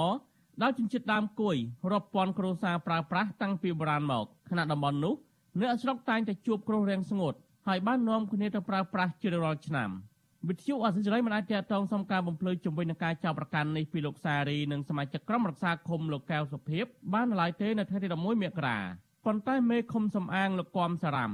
[0.62, 1.56] ដែលជនជាតិដើមគួយ
[1.92, 5.14] រាប់ពាន់គ្រួសារប្រើប្រាស់តាំងពីបុរាណមកខណៈតំបន់នោះ
[5.60, 7.34] អ្នកស្រុកតែងតែជួបគ្រោះរាំងស្ងួត
[7.68, 9.90] ហើយបាននាំគ្នាទៅប្រើប្រាស់ជារៀងរាល់ឆ្នាំ។
[10.50, 18.78] វិទ្យុអសិរ័យមិនអាចតតងសុំការបំភ្លឺជំវិញនឹងការចាប់ប្រកាន់នេះពីលោកសារីនិងសមាជិកក្រុមរក្សាឃុំលោកកែវសុភិបបានឡើយទេនៅថ្ងៃទី11មករា
[19.26, 21.32] ប៉ុន្តែមេឃុំសំអាងលោកគំសារ៉ាំ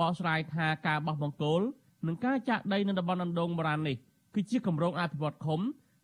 [0.00, 1.62] បកស្រាយថាការបោះបង្គោល
[2.06, 3.96] និងការចាក់ដីនៅតំបន់អណ្ដូងបុរាណនេះ
[4.34, 5.60] គឺជាគម្រោងអភិវឌ្ឍឃុំ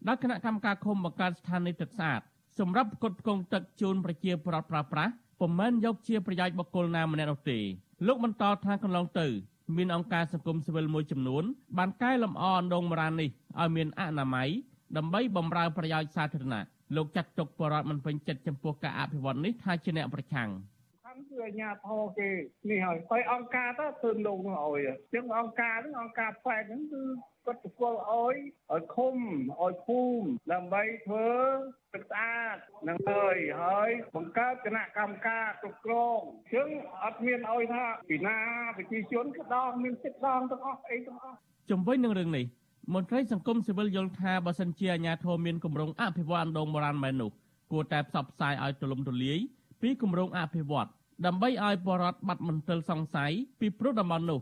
[0.06, 2.20] ដែលគណៈកម្មការឃុំបង្កើតស្ថានីយទឹកស្អាត
[2.58, 7.58] សម្រាប់ផ្គត់ផ្គង់ទឹកជូនប្រជាពលរដ្ឋប្រើប្រាស់ពុំមែនយកជាប្រយោជន៍បុគ្គលណាម្នាក់នោះទេ
[8.06, 9.26] លោកបន្តថាកន្លងទៅ
[9.76, 11.44] មានអង្គការសង្គមស៊ីវិលមួយចំនួន
[11.78, 14.48] បានកែលម្អអណ្ដូងបុរាណនេះឲ្យមានអនាម័យ
[14.96, 16.62] ដើម្បីបម្រើប្រយោជន៍សាធារណៈ
[16.96, 20.50] លោកចាត់ទុកបរិវត្តមិនពេញចិត្តចំពោះការអភិវឌ្ឍនេះថាជាអ្នកប្រឆាំង
[21.30, 22.28] គឺអាញាធរគេ
[22.70, 27.02] នេះហើយហើយអង្គការទៅធ្វើលោកនោះឲ្យអញ្ចឹងអង្គការហ្នឹងអង្គការផ្លែហ្នឹងគឺ
[27.46, 28.36] គាត់ទៅគល់ឲ្យ
[28.72, 29.16] ឲ្យឃុំ
[29.62, 31.28] ឲ្យភូមិដើម្បីធ្វើ
[31.94, 32.56] ទឹកស្អាត
[32.88, 36.68] នឹងហើយហើយបង្កើតគណៈកម្មការគ្រប់គ្រងអញ្ចឹង
[37.04, 38.38] អត់មានឲ្យថាពីណា
[38.76, 41.36] ប្រជាជនក៏ដងមានសិទ្ធិដងទាំងអស់អីទាំងអស់
[41.70, 42.44] ជំវិញនឹងរឿងនេះ
[42.94, 47.30] មន្ត្រីសង្គមស៊ីវិលយល់ថាបើសិនជាអាជ្ញាធរមានគម្រោងអភិវឌ្ឍអណ្ដូងបុរាណមែននោះ
[47.72, 49.38] គួរតែផ្សព្វផ្សាយឲ្យទូលំទូលាយ
[49.82, 50.88] ពីគម្រោងអភិវឌ្ឍ
[51.26, 54.40] ដើម្បីឲ្យបរដ្ឋបាត់មន្ទិលសង្ស័យពីព្រោះតំបន់នោះ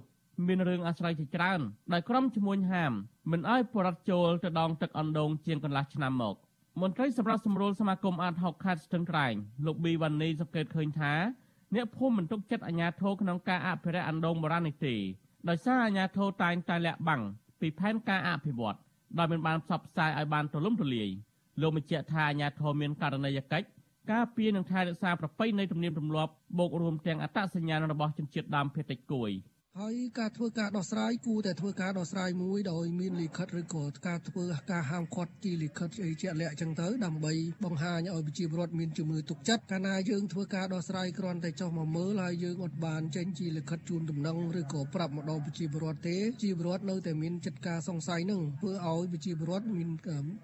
[0.49, 1.61] មានរឿងអាស្រ័យជាច្រើន
[1.93, 2.93] ដែលក្រុមឈ្មួញហាម
[3.31, 6.37] មិនឲ្យបរដ្ឋចូលទៅដងទឹកអណ្ដូងជាងកន្លះឆ្នាំមក
[6.81, 9.35] មន្ត្រីសម្រាប់សម្រួលសមាគមអាត6ខេត្តស្ទឹងត្រែង
[9.67, 11.13] លោកប៊ីវ៉ានីសង្កេតឃើញថា
[11.75, 14.95] អ្នកភូមិមិនទុកចិត្តអាជ្ញាធរក្នុងការអភិរក្សអណ្ដូងបុរាណនេះទេ
[15.49, 17.23] ដោយសារអាជ្ញាធរតែងតែលាក់បាំង
[17.61, 18.79] ពីផែនការអភិវឌ្ឍ
[19.19, 21.09] ដោយមិនបានផ្សព្វផ្សាយឲ្យបានទូលំទូលាយ
[21.61, 23.67] លោកបញ្ជាក់ថាអាជ្ញាធរមានករណីយកិច្ច
[24.13, 29.31] ការពារនិងថែរក្សាប្រពៃណីទំនៀមទម្លាប់បូករួមទាំងអត្តសញ្ញាណរបស់ជនជាតិដើមភាគតិចគួយ។
[29.81, 37.33] ហើយការធ្វើការដោះស្រាយគួរតែធ្វើការដោះស្រាយមួយដោយមានលិខិតឬក៏ការធ្វើការហាមឃាត់ជាលិខិតអីជាក់លាក់ចឹងទៅដើម្បី
[37.65, 49.89] បង្ហាញឲ្យប្រជាពលរដ្ឋមានជំនឿទុកចិត្តកាលណាយើងធ្វើការដោះស្រាយគ្រាន់តែចុះមកមើលហើយយើងអត់បានចេញជាលិខិតជូនដំណឹងឬក៏ប្រាប់មកដល់ប្រជាពលរដ្ឋទេប្រជាពលរដ្ឋនៅតែមានចិត្តការសង្ស័យនឹងធ្វើឲ្យប្រជាពលរដ្ឋមាន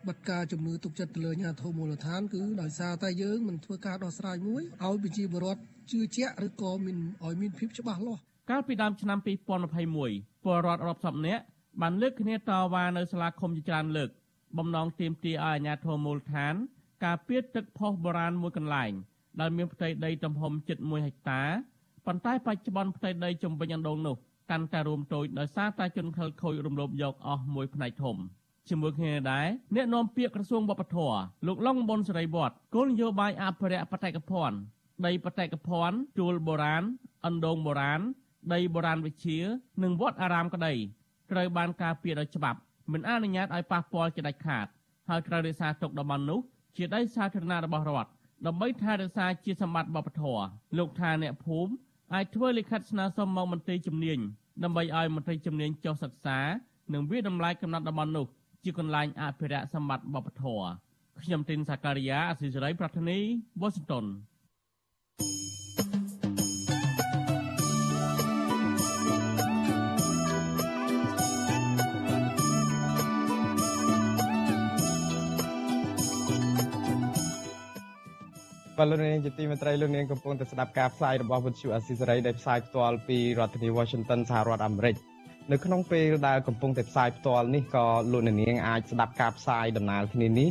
[0.09, 5.61] បတ်ការជំនឿទុកចិត្តទៅលើអាជ្ញាធរមូលដ្ឋានគឺដោយសារតែយើងមិនធ្វើការដោះស្រាយមួយឲ្យប្រជាពលរដ្ឋ
[5.91, 9.19] ជឿជាក់ឬក៏មានឲ្យមានភាពច្បាស់លាស់ កាលពីដើមឆ្នាំ
[9.83, 11.43] 2021ពលរដ្ឋរាប់សិបនាក់
[11.81, 14.11] បានលើកគ្នាតវ៉ានៅសាលាឃុំជាច្រើនលើក
[14.59, 16.55] បំណងទាមទារឲ្យអាជ្ញាធរមូលដ្ឋាន
[17.05, 18.93] ការពៀតទឹកផុសបុរាណមួយកន្លែង
[19.41, 21.43] ដែលមានផ្ទៃដីទំហំជិត1ហិកតា
[22.07, 24.17] ប៉ុន្តែបច្ចុប្បន្នផ្ទៃដីជំវិញអណ្ដូងនោះ
[24.51, 28.17] កាន់តែរួមតូចដោយសារតែជនខិលខូចរំលោភយកអស់មួយផ្នែកធំ
[28.69, 34.57] ជាមួយគ្នាដែរអ្នកនាំពាក្យក្រសួងវប្បធម៌លោកឡុងប៊ុនសេរីវត្តគោលនយោបាយអភិរក្សបេតិកភណ្ឌ
[35.07, 36.83] ដីបេតិកភណ្ឌជួលបុរាណ
[37.27, 38.03] អណ្ដូងបុរាណ
[38.53, 39.39] ដីបុរាណវិជា
[39.83, 40.75] និងវត្តអារាមក្តី
[41.31, 42.59] ត្រូវបានការពារដោយច្បាប់
[42.93, 44.67] មិនអនុញ្ញាតឲ្យប៉ះពាល់ជាដាច់ខាត
[45.09, 46.41] ហើយត្រូវរក្សាទុកតំបន់នោះ
[46.77, 48.11] ជាដីសាធារណៈរបស់រដ្ឋ
[48.47, 50.45] ដើម្បីថែរក្សាជាសម្បត្តិវប្បធម៌
[50.79, 51.73] លោកថាអ្នកភូមិ
[52.15, 54.19] អាចធ្វើលិខិតស្នើសុំមកមន្ត្រីជំនាញ
[54.63, 56.39] ដើម្បីឲ្យមន្ត្រីជំនាញចុះសិក្សា
[56.93, 58.27] និងវិដំឡាយកំណត់តំបន់នោះ
[58.65, 60.67] ជាកន្លែងអភិរក្សសម្បត្តិវប្បធម៌
[61.23, 63.19] ខ្ញុំទីនសាការីយ៉ាអសិរ័យប្រធានី
[63.61, 64.05] វ៉ាស៊ីនតោន
[78.81, 84.95] បាទលោកនាងជាទីមេត្រីលោកនាងកំពុងតែស្ដាប់ការផ្សាយរបស់វិទ្យុអស៊ីសេរីដែលផ្សាយផ្ទាល់ពីរដ្ឋធានី Washington សហរដ្ឋអាមេរិក
[85.53, 90.49] នៅក្នុងពេលដែលកំពុងតែផ្សាយផ្ទាល់នេះក៏លោកនាងអាចស្ដាប់ការផ្សាយដំណើរគ្នានេះ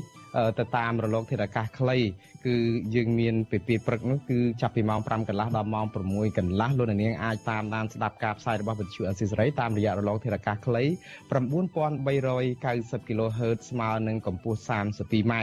[0.59, 1.97] ទៅតាមរលក ធាតុអាកាសខ្លី
[2.45, 2.55] គឺ
[2.95, 15.33] យើងមានពេលពីព្រឹកនោះគឺចាប់ពីម៉ោង5កន្លះដល់ម៉ោង6កន្លះលោកនាងអាចតាមដានស្ដាប់ការផ្សាយរបស់វិទ្យុអស៊ីសេរីតាមរយៈរលកធាតុអាកាសខ្លី9390 kHz ស្មើនឹងកម្ពស់ 32m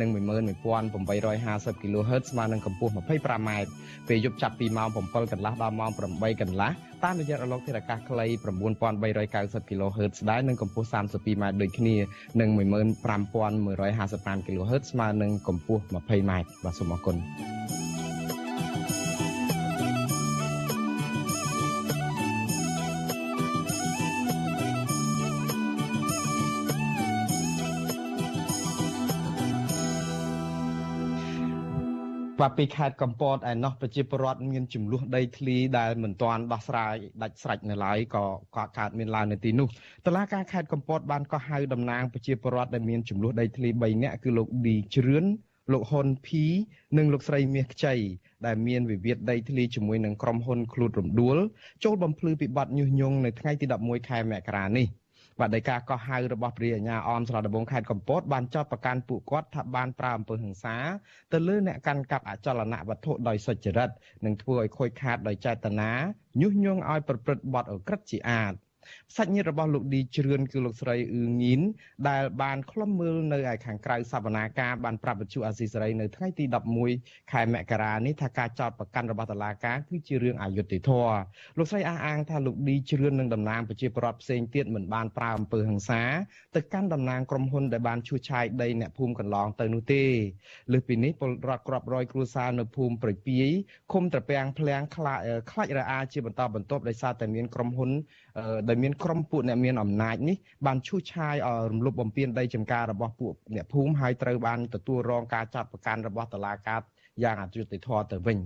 [0.00, 3.50] និង11850 kHz ស្មើនឹងកម្ពស់ 25m
[4.08, 6.70] ពេលយប់ចាប់ពីម៉ោង7កន្លះដល់ម៉ោង8កន្លះ
[7.02, 8.26] តាមរយៈរលកធាតុអាកាសខ្លី
[9.02, 11.96] 9390 kHz ដែរនិងកម្ពស់ 32m ដូចគ្នា
[12.40, 16.32] និង15155 kHz ស្មើនឹងកម្ពស់ 20m
[16.64, 17.16] បាទសូមអរគុណ
[32.44, 38.24] បាទពីខេត្តកំពតឯណោះប្រជាពលរដ្ឋមានចំនួនដីធ្លីដែលមិនទាន់ដោះស្រាយដាច់ស្រេចនៅឡើយក៏
[38.56, 39.68] ក៏កើតមានឡើងនៅទីនោះ
[40.06, 45.24] តឡាការខេត្តកំពតបានកោះហៅតំណាងប្រជាពលរដ្ឋដែលមានចំនួនដីធ្លី3នាក់គឺលោកឌីជ្រឿន
[45.72, 46.44] លោកហ៊ុនភី
[46.96, 47.94] និងលោកស្រីមាសខ្ចី
[48.46, 51.36] ដែលមានវិវាទដីធ្លីជាមួយនឹងក្រុមហ៊ុនឃ្លូតរំដួល
[51.84, 54.86] ចូលបំភ្លឺពីបទញុះញង់នៅថ្ងៃទី11ខែមករានេះ
[55.38, 60.76] បាទដោយការកោះហៅរបស់ព្រះអាជ្ញាអមស្រុកដំបងខេត្តកំពតបានចោទប្រកាន់ពួកគាត់ថាបានប្រើអំពើហិង្សា
[61.32, 63.90] ទៅលើអ្នកកាន់កាប់អចលនវត្ថុដោយសុចរិត
[64.24, 65.92] និងធ្វើឲ្យខូចខាតដោយចេតនា
[66.40, 68.54] ញុះញង់ឲ្យប្រព្រឹត្តបទអក្រក់ជាអាត
[69.16, 71.60] សាច់ញាតិរបស់លោកឌីជ្រឿនគឺលោកស្រីអ៊ឺងីន
[72.08, 76.44] ដែលបានខ្លំមើលនៅឯខាងក្រៅសវនាការបានប្រាប់វិទ្យុអាស៊ីសេរីនៅថ្ងៃទី
[76.88, 81.16] 11ខែមករានេះថាការចោទប្រកាន់របស់តុលាការគឺជារឿងអយុត្តិធម៌
[81.58, 86.02] លោកស្រីអះអាងថាលោកឌីជ្រឿននិងតំណាងប្រជាពលរដ្ឋផ្សេងទៀតមិនបានប្រើអំពើហិង្សា
[86.54, 90.04] ទៅកាន់តំណាងក្រុមហ៊ុនដែលបានឈូសឆាយដីអ្នកភូមិកន្លងទៅនោះទេ
[90.72, 93.48] លើសពីនេះពលរដ្ឋក្របរយគ្រួសារនៅភូមិប្រពាយ
[93.92, 95.20] ឃុំត្រពាំងភ្លៀងខ្លាច
[95.50, 97.90] ខ្លាចរអាជាបន្តបន្ទាប់ដោយសារតែមានក្រុមហ៊ុន
[98.68, 101.34] ដែលមានក្រុមពួកអ្នកមានអំណាចនេះបានឈូសឆាយ
[101.70, 106.80] រំលោភបំពានដីចម្ការរបស់ពួកអ្នកភូមិហើយត្រូវបានទទួលរងការចាប់ប្រកាន់របស់តុលាការ
[107.22, 108.38] យ៉ាងអយុត្តិធម៌ទៅវិញ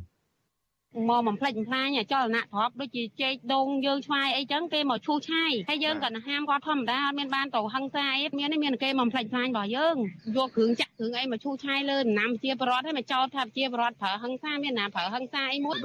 [1.09, 9.97] មកបំផ្លិចបំផ្លាញចលនាទ្របដូចជាចេកដូងយើងឆ្វាយអីចឹងគេមកឈូសឆាយហើយយើងក៏ហាមគាត់ធម្មតាអត់មានបានទៅហឹងសាអីមានមានគេមកបំផ្លិចបំផ្លាញរបស់យើង
[10.37, 15.77] យកគ្រឿងចាក់គ្រឿងអីមកឈូសឆាយលើដំណាំជាប្រវត្តិឲ្យមកចោទថាជាប្រវត្តិប្រើហឹងសាមានណាប្រើហឹងសាអីមួយ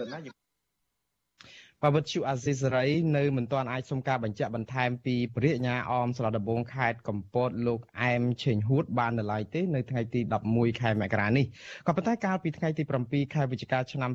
[1.86, 2.86] បវិទ្យុអាស៊ីសេរី
[3.18, 11.46] នៅមិនទាន់អាចសុំការបញ្ជាក់បន្ថែមពីព្រះអាជ្ញាអមស្រុកដំបងខេត្តកំពតលោកអែមឆេងហួតបាននៅឡើយទេនៅថ្ងៃទី11ខែមករានេះ
[11.88, 14.12] ក៏ប៉ុន្តែកាលពីថ្ងៃទី7ខែវិច្ឆិកាឆ្នាំ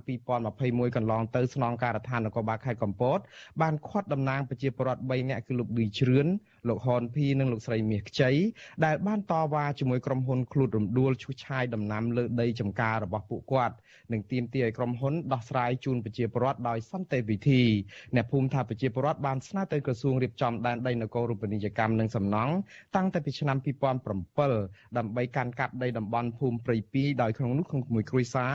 [0.47, 3.19] 2021កន្លងទៅស្នងការដ្ឋាននគរបាលខេត្តកំពត
[3.61, 6.27] បានខាត់តំណាងប្រជាពលរដ្ឋ3នាក់គឺលោកឌីជ្រឿន
[6.69, 8.31] លោកហនភីនិងលោកស្រីមាសខ្ចី
[8.85, 13.75] ដែលបានតវ៉ាជាមួយក្រុមហ៊ុនឃ្លូតរំដួលឈូសឆាយដំណាំលើដីចម្ការរបស់ពួកគាត់
[14.13, 17.63] និងទាមទារឲ្យក្រុមហ៊ុនដោះស្រាយជូនប្រជាពលរដ្ឋដោយសន្តិវិធី
[18.15, 22.53] អ្នកភូមិថាប្រជាពលរដ្ឋបានស្នើទៅក្រសួងរៀបចំដែនដីនគររូបនីយកម្មនិងសំណង់
[22.97, 23.57] តាំងតែពីឆ្នាំ
[24.27, 28.53] 2007ដើម្បីកាន់កាប់ដីតំបន់ភូមិព្រៃ2ដោយក្នុងនោះក្នុងមួយគ្រួសារ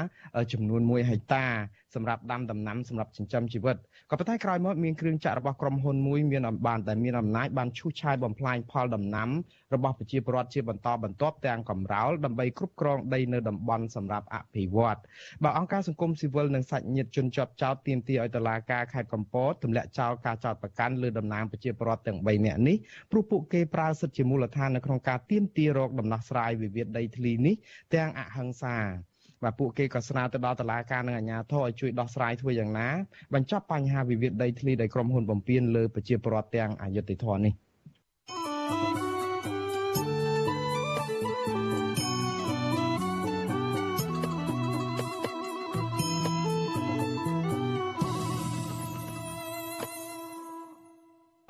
[0.53, 1.45] ចំនួន1ហិកតា
[1.95, 3.77] សម្រាប់ដាំដំណាំសម្រាប់ចិញ្ចឹមជីវិត
[4.09, 9.29] ក៏ប៉ុន្តែក្រោយមកមានគ្រឿងចាក់របស់ក្រុមហ៊ុនមួយមានអំបានតែមានអំណាចបានឈូសឆាយបំផ្លាញផលដំណាំ
[9.73, 14.99] របស់ប្រជាពលរដ្ឋជាបន្តបន្ទាប់ទាំងកំរោលដើម្បីគ្រប់គ្រងដីនៅតំបន់សម្រាប់អភិវឌ្ឍ
[15.43, 22.77] បើអង្គការសង្គមស៊ីវិលនិងសាច់ញាតិជនជាប់ចោតទាមទារឲ្យតុលាការខេត្តកំពតទម្លាក់ចោលការចោទប្រកាន់លើតំណាងប្រជាពលរដ្ឋទាំង3នាក់នេះ
[23.11, 27.55] ព្រោះពួកគេប្រើសិទ្ធិជាមូលដ្ឋាននៅក្នុងការទាមទាររកដំណោះស្រាយវិវាទដីធ្លីនេះ
[27.95, 28.77] ទាំងអហិង្សា
[29.43, 32.89] បាទពួកគេក៏ស្នើទៅដល់តុលាការនិងអាជ្ញាធរឲ្យជួយដោះស្រាយធ្វើយ៉ាងណា
[33.33, 37.53] បញ្ចប់បញ្ហាវិវាទដីធ្លីដែលក្រុមហ៊ុនបំពេញលើប្រជាពលរដ្ឋទាំងអយុត្តិធម៌នេះ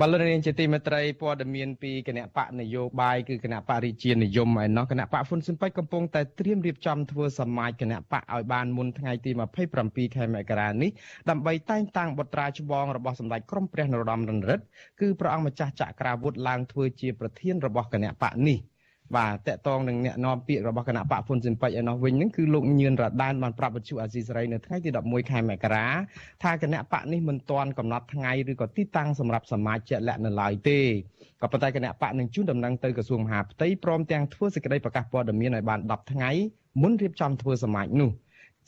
[0.05, 9.31] បលរនាងជាទីមេត្រីព័ត៌មានពីគណៈបកនយោបាយគឺគណៈបរិជានិយមឯណោះគណៈបកហ៊ុនស៊ិនប៉ិចកំពុងតែត្រៀមរៀបចំធ្វើសមាជគណៈបកឲ្យបានមុនថ្ងៃទី
[9.73, 10.91] 27ខែមករានេះ
[11.29, 14.63] ដើម្បីតែងតាំងបុត្រាច្បងរបស់សម្ដេចក្រមព្រះនរោត្តមរណរដ្ឋ
[15.01, 18.59] គឺព្រះអង្គម្ចាស់ចក្រាវុធឡើងធ្វើជាប្រធានរបស់គណៈបកនេះ
[19.17, 25.87] បាទតកតងនឹងអ្នកនាំពាក្យរបស់គណៈបកហ៊ុនស៊ិនប៉ិចឯនោះវិញហ្នឹងគឺលោកញឿនរដានបានប្រាប់វិទ្យុអាស៊ីសេរីនៅថ្ងៃទី11ខែមករា
[26.43, 30.79] ថាគណៈបកនេះមិនទាន់កំណត់ថ្ងៃឬក៏ទីតាំងសម្រាប់សមាជិកលក្ខនៅឡើយទេ
[31.41, 36.31] ក៏ប៉ុន្តែគណៈបកនឹងជូនដំណឹងទៅក្រសួងមហាផ្ទៃព្រមទាំងធ្វើសេចក្តីប្រកាសព័ត៌មានឲ្យបាន10ថ្ងៃ
[36.81, 38.11] មុនរៀបចំធ្វើសមាជនោះ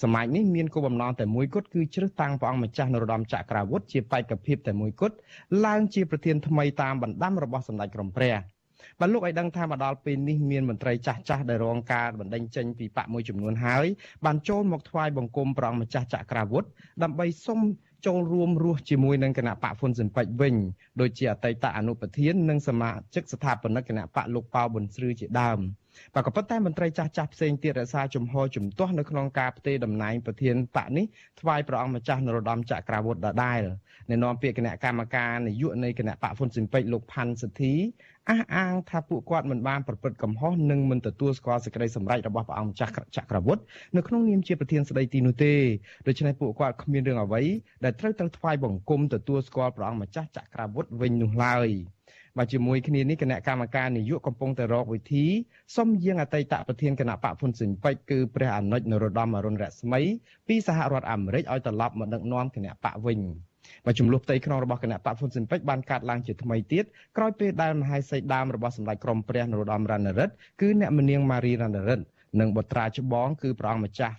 [0.04, 5.16] សមាជនេះមានគោលបំណងតែមួយគត់គឺជ្រើសតាំងព្រះអង្គម្ចាស់នរោត្តមចក្រវុធជាបេក្ខភាពតែមួយគត់
[5.66, 8.36] ឡើងជាប្រធានថ្មីតាមបណ្ដាំរបស់សម្ដេចក្រមព្រះ
[9.00, 13.86] បាទលោកឲ្យដឹងថាមកដល់ពេលនេះមានមន្ត្រីចាស់ចាស់ដែលរងការបណ្ដេញចេញពីបកមួយចំនួនហើយ
[14.26, 16.64] បានចូលមកថ្វាយបង្គំព្រះអង្គម្ចាស់ចក្រាវុធ
[17.04, 17.60] ដើម្បីសុំ
[18.06, 20.56] ចូលរួមរស់ជាមួយនឹងគណៈបកហ៊ុនស៊ិនពេជ្រវិញ
[21.02, 25.60] ដូចជាអតីតអនុប្រធាននិងសមាជិកស្ថាបនិកគណៈបកលោកប៉ៅប៊ុនស្ឬជាដើម
[26.14, 31.06] បាទក៏ប៉ុន្តែមន្ត្រីចាស់ចាស់ផ្សេងទៀតរក្សាជំហរជំទាស់នៅក្នុងការផ្ទេរតំណែងប្រធានបកនេះ
[31.40, 33.62] ថ្វាយព្រះអង្គម្ចាស់នរោត្តមចក្រាវុធដដែល
[34.12, 37.74] នៅនាំពាក្យគណៈកម្មការនយោបាយនៃគណៈបកហ៊ុនស៊ិនពេជ្រលោកផាន់សធី
[38.30, 43.62] អះអាងថាពួកគាត់មិនបានប្រព្រឹត្តកំហុសនិងមិនទទួលស្គាល់សេចក្តីសម្រេចរបស់ព្រះអង្គម្ចាស់ចក្រវុឌ្ឍ
[43.96, 45.54] នៅក្នុងនាមជាប្រធានស្ដីទីនោះទេ
[46.08, 47.42] ដូច្នេះពួកគាត់គ្មានរឿងអ្វី
[47.84, 51.70] ដែលត្រូវទៅថ្វាយបង្គំទទួលស្គាល់ព្រះអង្គម្ចាស់ចក្រវុឌ្ឍវិញនោះឡើយ
[52.38, 55.26] បាទជាមួយគ្នានេះគណៈកម្មការនយោបាយកំពុងតែរកវិធី
[55.76, 60.02] សុំយាងអតីតប្រធានគណៈបកហ៊ុនស៊ិនពេជ្រគឺព្រះអនុជនរោត្តមអរុណរស្មី
[60.48, 63.20] ពីសហរដ្ឋអាមេរិកឲ្យត្រឡប់មកដឹកនាំគណៈបកវិញ។
[63.86, 66.84] បាទចំនួនផ្ទៃក្នុងរបស់គណៈបកហ៊ុនស៊ិនពេជ្របានកាត់ឡើងជាថ្មីទៀត
[67.18, 72.06] ក្រោយពេលដែលមហាសីដើមរបស់សម្ដេចក្រមព្រះនរោត្តមរណរដ្ឋគឺអ្នកមនាងម៉ារីរណរដ្ឋ
[72.40, 74.16] និងបុត្រាច្បងគឺព្រះអង្គម្ចាស់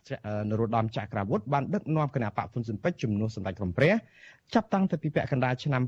[0.51, 3.93] នរោត្តមចក្រវុឌ្ឍបានដឹកនាំគណៈបកហ៊ុនស៊ិនពេជ្រជំនួសសម្ដេចក្រមព្រះ
[4.55, 5.83] ចាប់តាំងពីពាក់កណ្ដាលឆ្នាំ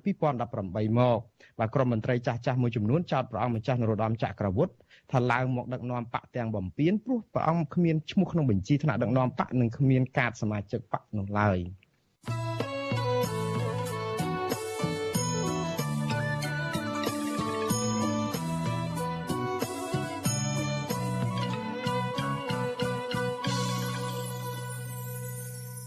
[0.45, 1.19] 2018មក
[1.59, 4.73] បាទក្រមមន្ត្រីចាស់ចាស់មួយចំនួនចោទព្រះអង្គម្ចាស់នរោត្តមចក្រវុឌ្ឍ
[5.13, 11.59] ថាឡើងមកដឹកនាំបកទាំងបំពេញព្រោះព្រះអង្គគ្មានឈ្មោះក្នុងបញ្ជីថ្នាក់ដឹកនាំបកនិងគ្មានកាតសមាជិកបកនោះឡើយ។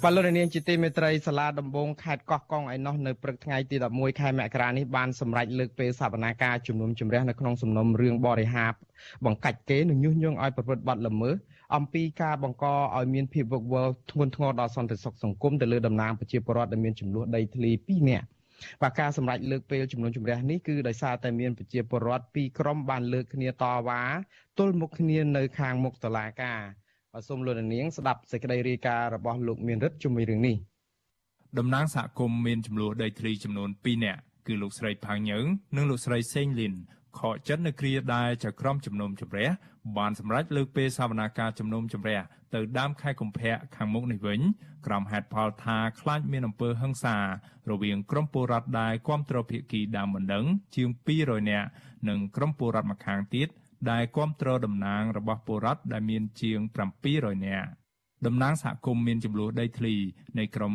[0.06, 8.74] បលរនាងជាទីមេត្រីសាលាដំបងខេត្តកោះកុងឯណោះនៅព្រឹកថ្ងៃទី11ខែមករានេះបានសម្រេចលើកពេលសវនាការជំនុំជម្រះនៅក្នុងសំណុំរឿងបរិហាប
[9.26, 11.36] បង្កាច់គេនិងញុះញង់ឲ្យប្រព្រឹត្តបទល្មើស
[11.76, 12.66] អំពីការបង្ក
[12.98, 18.26] ឲ្យមានភាពវឹកវរធ្ងន់ធ្ងរដល់សន្តិសុខសង្គមទៅលើតំណាងប្រជាពលរដ្ឋដែលមានចំនួនដីធ្លី2នាក់
[18.82, 24.02] បាទការសម្រេចលើកពេលជំនុំជម្រះនេះគឺដោយសារតែមានប្រជាពលរដ្ឋពីរក្រុមបានលើកគ្នាតវ៉ា
[24.58, 26.62] ទល់មុខគ្នានៅខាងមុខតុលាការ
[27.16, 30.56] បាទសូមលោកនាងស្ដាប់សេចក្តីរាយការណ៍របស់លោកមានរិទ្ធជុំវិញរឿងនេះ
[31.58, 35.46] តំណាងសហគមន៍មានចំនួនដីធ្លីចំនួន2នាក់គឺលោកស្រីផាងញើង
[35.76, 36.74] និងលោកស្រីសេងលីន
[37.20, 39.50] ខកចិត្តនៅគ្រាដែលចក្រមជំនុំជម្រះ
[39.98, 42.20] បានសម្រេចលើកពេលសវនាការជំនុំជម្រះ
[42.54, 44.40] ទៅដើមខែកុម្ភៈខាងមុខនេះវិញ
[44.86, 47.18] ក្រុមហេតុផលថាខ្លាចមានអំពើហិង្សា
[47.70, 50.46] រវាងក្រុមពលរដ្ឋដែលគ្រប់គ្រងភៀកគីដើមមិនដឹង
[50.76, 50.90] ជាង
[51.22, 51.68] 200នាក់
[52.10, 53.48] និងក្រុមពលរដ្ឋម្ខាងទៀត
[53.90, 56.60] ដែលគ្រប់គ្រងតំណាងរបស់ពលរដ្ឋដែលមានជាង
[57.04, 57.70] 700នាក់
[58.26, 59.96] តំណាងសហគមន៍មានចំនួនដីធ្លី
[60.38, 60.74] នៃក្រុម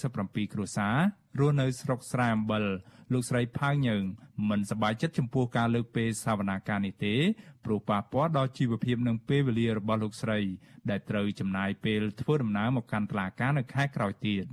[0.00, 0.96] 197គ្រួសារ
[1.38, 2.64] រស់នៅស្រុកស្រែអំបិល
[3.12, 4.02] លោកស្រីផៅញើង
[4.50, 7.14] មិនសប្បាយចិត្តចំពោះការលើកពេលសវនាការនេះទេ
[7.64, 10.38] ព្រោះប៉ះពាល់ដល់ជីវភាពនិងពេលវេលារបស់លោកស្រី
[10.90, 14.44] ដែលត្រូវចំណាយពេលធ្វើដំណើរមកកាន់តុលាការនៅខែក្រោយទៀត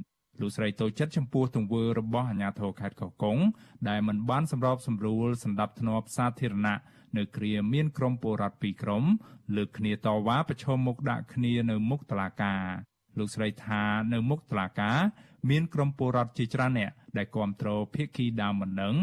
[0.42, 3.38] លោកស្រីតូចចិត្តចំពោះទង្វើរបស់អាជ្ញាធរខេត្តកោះកុង
[3.90, 6.78] ដែលមិនបានសម្របសម្រួលសម្ដាប់ធ្នាប់សាធារណៈ
[7.18, 9.04] នៅគ្រាមានក្រុមពលរដ្ឋពីរក្រុម
[9.56, 12.64] លើកគ្នាតវ៉ាប្រឈមមុខដាក់គ្នានៅមុខតុលាការ
[13.18, 14.98] លោកស្រីថានៅមុខតុលាការ
[15.50, 18.96] មានក្រុមពលរដ្ឋជាច្រើនអ្នកដែលគ្រប់គ្រងភៀកគីដើមមិនដឹង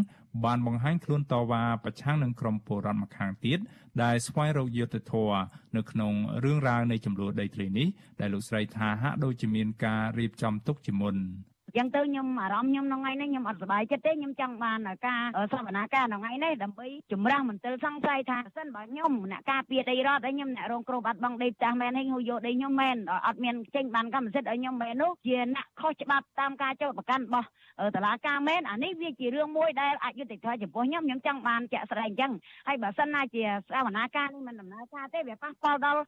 [0.44, 3.58] បានបង្ហាញខ្លួនតវ៉ាប្រឆាំងនឹងក្រុមពលរដ្ឋម្ខាងទៀត
[4.02, 5.40] ដែលស្វែងរកយុត្តិធម៌
[5.76, 6.12] នៅក្នុង
[6.44, 7.88] រឿងរ៉ាវនៃចំនួនដីធ្លីនេះ
[8.20, 11.16] ដែលលោកស្រីថាហាក់ដូចជាមានការរៀបចំទុកជាមុន។
[11.70, 27.48] អញ្ចឹងទៅខ្ញុំអារម្មណ៍ខ្ញុំក្នុងថ្ងៃនេះខ្ញុំអត់សប្បាយចិត្តទេខ្ញុំចង់បានការសវនាការក្នុងថ្ងៃនេះដើម្បីជំរះមន្ទិលសង្ស័យថាសិនបើខ្ញុំអ្នកការពារដីរដ្ឋហើយខ្ញុំអ្នករងគ្រោះបាត់បង់ដីផ្ទះមែនហើយហូរយកដីខ្ញុំមែនអត់មានចេញបានកម្មសិទ្ធិឲ្យខ្ញុំមែននោះជាអ្នកខុសច្បាប់តាមការចោទប្រកាន់របស់
[27.96, 32.32] តឡាការមែនអានេះវាជារឿងមួយដែលអយុត្តិធម៌ចំពោះខ្ញុំខ្ញុំចង់បានជាក់ស្ដែងអញ្ចឹង
[32.66, 36.02] ហើយបើសិនណាជាសវនាការនេះមិនដំណើរការទេវាប៉ះពាល់ដល់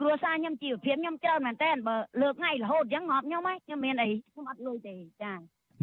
[0.00, 5.34] គ្រួសារខ្ញុំជីវភាពខ្ញុំច្រើនមែនតើបើលើកថ្ងៃរហូតអញ្ចឹងងាប់ខ្ញុំហើយខ្ញុំមានអីខ្ញុំអត់លុយទេចា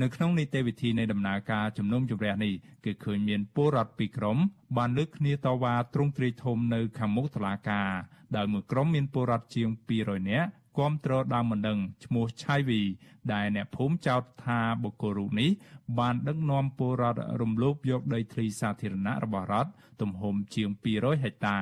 [0.02, 2.54] នៅក្នុងនីតិវិធីនៃដំណើរការជំនុំជម្រះនេះ
[2.86, 4.38] គឺឃើញមានពលរដ្ឋពីរក្រុម
[4.78, 7.92] បានលើកគ្នាតវ៉ាទ្រង់ទ្រាយធំនៅខាងមុខតុលាការ
[8.36, 12.82] ដោយមួយក្រុមមានពលរដ្ឋជាង200នាក់គាំទ្រដើមមិនដឹងឈ្មោះឆៃវី
[13.34, 15.52] ដែលអ្នកភូមិចោទថាបុគ្គលរូបនេះ
[16.00, 21.60] បានដឹកនាំពលរដ្ឋរំលោភយកដីធ្លីសាធារណៈរបស់រដ្ឋទំហំជាង200ហិកតា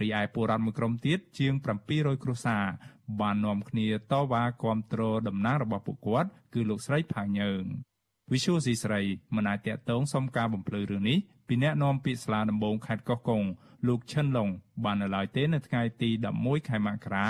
[0.00, 1.52] រីឯពលរដ្ឋមួយក្រុមទៀតជាង
[1.88, 2.64] 700គ្រួសារ
[3.20, 7.64] បាននាំគ្នាតវ៉ាគាំទ្រតំណាងរបស់ពួកគាត់គឺលោកស្រីផាងញើង
[8.32, 9.00] វិសុយស៊ីស្រី
[9.36, 11.18] មិនអាចតតងសុំការបំភ្លឺរឿងនេះ
[11.48, 13.42] ពីអ្នកនាំពាក្យស្លាដំបងខេត្តកោះកុង
[13.88, 14.48] លោកឈិនឡុង
[14.84, 17.28] បាននៅឡើយទេនៅថ្ងៃទី11ខែមករា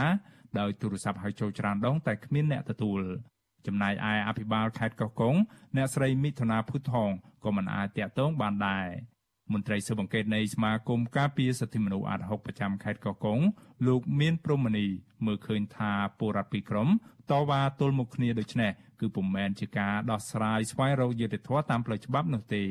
[0.59, 3.01] ដោយទូរស័ព្ទហៅចូលច្រើនដងតែគ្មានអ្នកទទួល
[3.67, 5.35] ចំណែកឯអភិបាលខេត្តកោះកុង
[5.77, 7.11] អ្នកស្រីមិថុនាភុថង
[7.45, 8.89] ក៏មិនអាចតាក់ទងបានដែរ
[9.53, 13.41] មន្ត្រីស៊ើបអង្កេតនៃសមាគមការពារសិទ្ធិមនុស្សអាត6ប្រចាំខេត្តកោះកុង
[13.87, 14.87] លោកមានព្រំមនី
[15.27, 16.89] មើលឃើញថាពលរដ្ឋពីរក្រុម
[17.31, 22.65] តវ៉ាទល់មុខគ្នាដូចនេះគឺពុំមែនជាការដោះស្រាយស្វែងរកយុត្តិធម៌តាមផ្លូវច្បាប់នោះទេ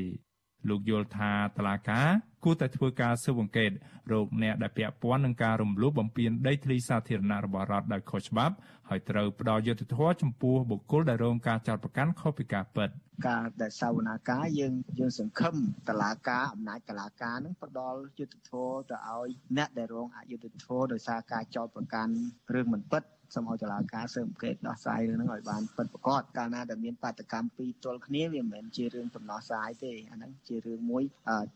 [0.70, 2.02] លោកយល់ថាតឡាកា
[2.44, 3.72] គួរតែធ្វើការស៊ើបអង្កេត
[4.12, 8.56] រោគអ្នកដែលពាក់ព័ន្ធនឹងការរំលោភបំពានដីធ្លីសាធារណៈរបស់រដ្ឋដោយខុសច្បាប់
[8.90, 12.90] ហើយត្រូវផ្ដល់យុត្តិធម៌ចំពោះបុគ្គលដែលរងការចោទប្រកាន់ខុសពីការពិត
[13.28, 15.56] ការដែលសាវនាការយើងយើងសង្ឃឹម
[15.90, 22.14] តឡាការអំណាចតឡាការនឹងផ្ដល់យុត្តិធម៌ទៅឲ្យអ្នកដែលរងអយុត្តិធម៌ដោយសារការចោទប្រកាន់
[22.54, 23.04] រឿងមិនពិត
[23.36, 31.04] សូមឲ្យតុលាការស៊ើបអង្កេតដោះស្រាយរឿងហ្នឹងឲ្យបានពិតប្រាកដកាលណាដែលមានបាតកម្មពីរទល់គ្នាវាមិនមែនជារឿងដំណោះស្រាយទេអាហ្នឹងជារឿងមួយ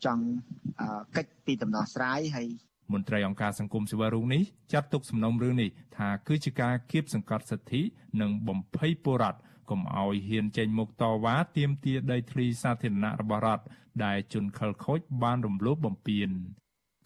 [0.06, 0.26] ចង់
[1.18, 2.48] កិច្ចពីដំណោះស្រាយហើយ
[2.94, 7.82] មន្ត្រីអង្គការសង្គមស៊ីវិលរូបនេះចាត់ទុកសំណុំរឿងនេះថាគឺជាការគៀបសង្កត់សិទ្ធិ
[8.22, 13.66] និងបំភ័យពលរដ្ឋកុំឲ្យហ៊ានចេញមុខតវ៉ាទាមទារដីធ្លីសាធារណៈរបស់រដ្ឋ
[14.06, 16.30] ដែលជនខិលខូចបានរំលោភបំពាន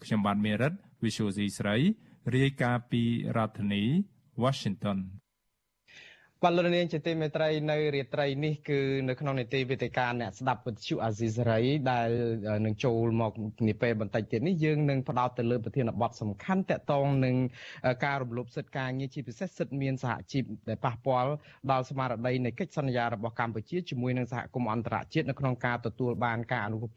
[0.04, 1.76] ខ្ញុំបាទមេរិត Visual C ស្រី
[2.36, 3.02] រាយការណ៍ពី
[3.36, 3.84] រដ្ឋធានី
[4.38, 5.20] Washington
[6.44, 12.08] បាទលោកនាងជាទីមេត្រីនៅរាត្រីនេះគឺនៅក្នុងនីតិវិទ្យាអ្នកស្ដាប់វិទ្យុអាស៊ីសេរីដែល
[12.64, 13.32] នឹងចូលមក
[13.68, 17.36] នាពេលបន្តិចទៀតនេះយើងនឹងផ្ដោតទៅលើប្រធានបទសំខាន់តកតងនឹង
[18.04, 21.30] ការរំលោភសិទ្ធិការងារជាពិសេសសិទ្ធិមានសហជីពដែលប៉ះពាល់
[21.70, 26.92] ដល់ស្មារតីនៃកិច្ចសន្យារបស់កម្ពុជាជាមួយនឹងសហគមន៍អន្តរជាតិនៅក្នុងការទទួលបានការអនុគ្រោះ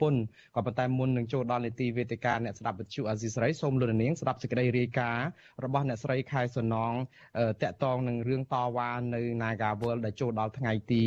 [0.55, 5.27] ក៏ប៉ុន្តែមុននឹងចូលដល់នីតិវិទ្យាអ្នកស្ដាប់វិទ្យុអាស៊ីសេរីសូមលោកនាងស្ដាប់សេចក្តីរាយការណ៍
[5.63, 6.93] របស់អ្នកស្រីខែសំណង
[7.61, 11.01] តកតងនឹងរឿងតវ៉ានៅ Nagawal ដែលចូលដល់ថ្ងៃទី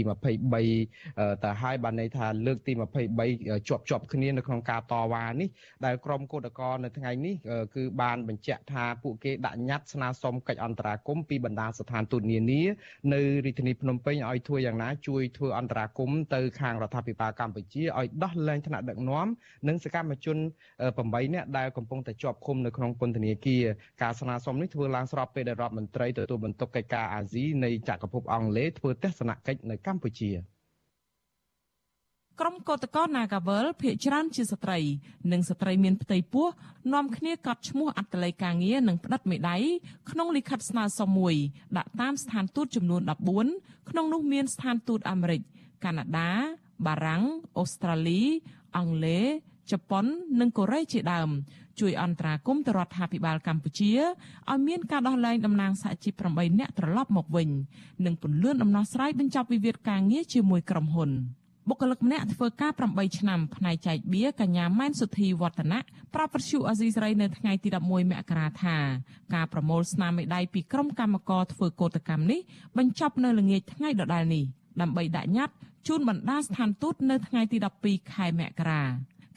[0.52, 2.72] 23ទៅហើយបានន័យថាលើកទី
[3.20, 5.48] 23ជាប់ជាប់គ្នានៅក្នុងការតវ៉ានេះ
[5.84, 7.34] ដែលក្រមកោតក្រនៅថ្ងៃនេះ
[7.74, 12.62] គឺបានបញ្ជាក់ថាពួកគេដាក់ញត្តិស្នើសុំកិច្ចអន្តរាគមន៍ពីបណ្ដាស្ថានទូតនានា
[13.14, 19.26] នៅរាជធានីភ្នំពេញឲ្យធ្វើយ៉ាងណាជួយធ្វើអន្តរាគមន៍ទៅខាងរដ្ឋាភិបាលកម្ពុជាឲ្យដោះលែងថ្នាក់ដឹកនាំ
[19.68, 20.37] និងសកម្មជន
[20.84, 23.64] 8នាក់ដែលកំពុងតែជាប់ឃុំនៅក្នុងពន្ធនាគារ
[24.02, 30.33] ការស្នើសុំនេះធ្វើឡើងស្របពេលដែលរដ្ឋមន្ត្រីទទួលបន្ទុកកិច្ចការអាស៊ីនៃចក្រភពអង់គ្លេសធ្វើទស្សនកិច្ចនៅកម្ពុជា
[32.40, 34.79] ក្រុមកោតក្រ Nagawal ភ ieck ច្រើនជាស្ត្រី
[35.33, 36.46] និងស្ត្រីមានផ្ទៃពោះ
[36.94, 39.57] នាំគ្នាកត់ឈ្មោះអត្តលេខការងារនិងផ្តិតមេដៃ
[40.11, 41.35] ក្នុងលិខិតស្នើសុំមួយ
[41.77, 43.03] ដាក់តាមស្ថានទូតចំនួន
[43.44, 45.40] 14ក្នុងនោះមានស្ថានទូតអាមេរិក
[45.85, 46.31] កាណាដា
[46.87, 47.22] បារាំង
[47.59, 48.22] អូស្ត្រាលី
[48.77, 49.27] អង់គ្លេស
[49.70, 50.05] ជប៉ុន
[50.40, 51.31] និងកូរ៉េជាដើម
[51.80, 53.92] ជួយអន្តរាគមន៍ទៅរដ្ឋាភិបាលកម្ពុជា
[54.50, 57.48] ឲ្យមានការដោះលែងតំណាងសហជីព8នាក់ត្រឡប់មកវិញ
[58.04, 61.10] និងពន្លឿនដំណោះស្រាយបញ្ចប់វិវាទការងារជាមួយក្រុមហ៊ុន
[61.68, 65.80] បុគ្គលិកម្នាក់ធ្វើការ8ឆ្នាំផ្នែកចែកបៀកញ្ញាម៉ែនសុធីវឌ្ឍនៈ
[66.14, 68.76] ប្រាប់វិទ្យុអាស៊ីសេរីនៅថ្ងៃទី11មករាថា
[69.34, 72.40] ការប្រមូលស្នាមមេដៃពីក្រុមកម្មករធ្វើកោតកម្មនេះ
[72.78, 74.44] បញ្ចប់នៅល្ងាចថ្ងៃដដែលនេះ
[74.80, 75.54] ដើម្បីដាក់ញត្តិ
[75.88, 78.82] ជូនបណ្ដាស្ថានទូតនៅថ្ងៃទី12ខែមករា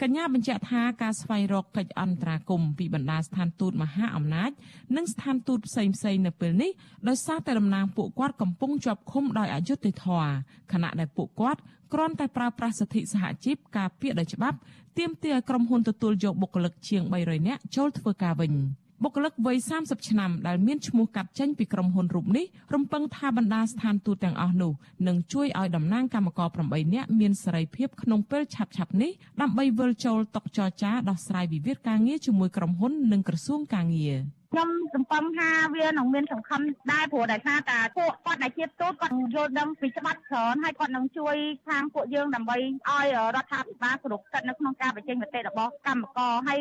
[0.01, 4.51] កញ្ញាបញ្ជាក់ថាការស្វែងរកកិច្ចអន្តរាគមន៍ពីបណ្ដាស្ថានទូតមហាអំណាច
[4.95, 6.71] និងស្ថានទូតផ្សេងៗនៅពេលនេះ
[7.07, 10.31] ដោយសារតែតំណាងពួកគាត់កំពុងជាប់ឃុំដោយអយុត្តិធម៌
[10.73, 11.59] ខណៈដែលពួកគាត់
[11.93, 14.57] គ្រាន់តែប្រើប្រាស់សិទ្ធិសហជីពការពារដោយច្បាប់
[14.97, 18.53] ទាមទារឲ្យក្រុមហ៊ុនទទួលយកបុគ្គលិកជាង300នាក់ចូលធ្វើការវិញ។
[19.03, 24.71] បុគ្គលិកវ័យ30ឆ្នាំដែលមានឈ្មោះកាត់ចេញពីក្រុមហ៊ុនរូបនេះរំពឹងថាបណ្ដាស្ថានទូតទាំងអស់នោះ
[25.07, 34.17] នឹងជួយឲ្យតំណាងកម្មករ8នាក់មានសេរីភាពក្នុងពេលឆាប់ៗនេះដើម្បីវិលចូលតុចរចាដោះស្រាយវិវាទការងារជាមួយក្រុមហ៊ុននិងក្រសួងការងារ។
[34.51, 41.35] ខ្ញុំសង្កត់ថាវានឹងមានសង្ឃឹមដែរព្រោះដោយសារតែពួកគាត់ដែលជាទូតគាត់យល់ដឹងពីច្បាប់ច្រើនហើយគាត់នឹងជួយ
[41.67, 43.05] ខាងពួកយើងដើម្បីឲ្យ
[43.35, 46.59] រដ្ឋាភិបាលគ្រប់សិទ្ធិនៅក្នុងការបញ្ចេញមតិរបស់កម្មករហើយ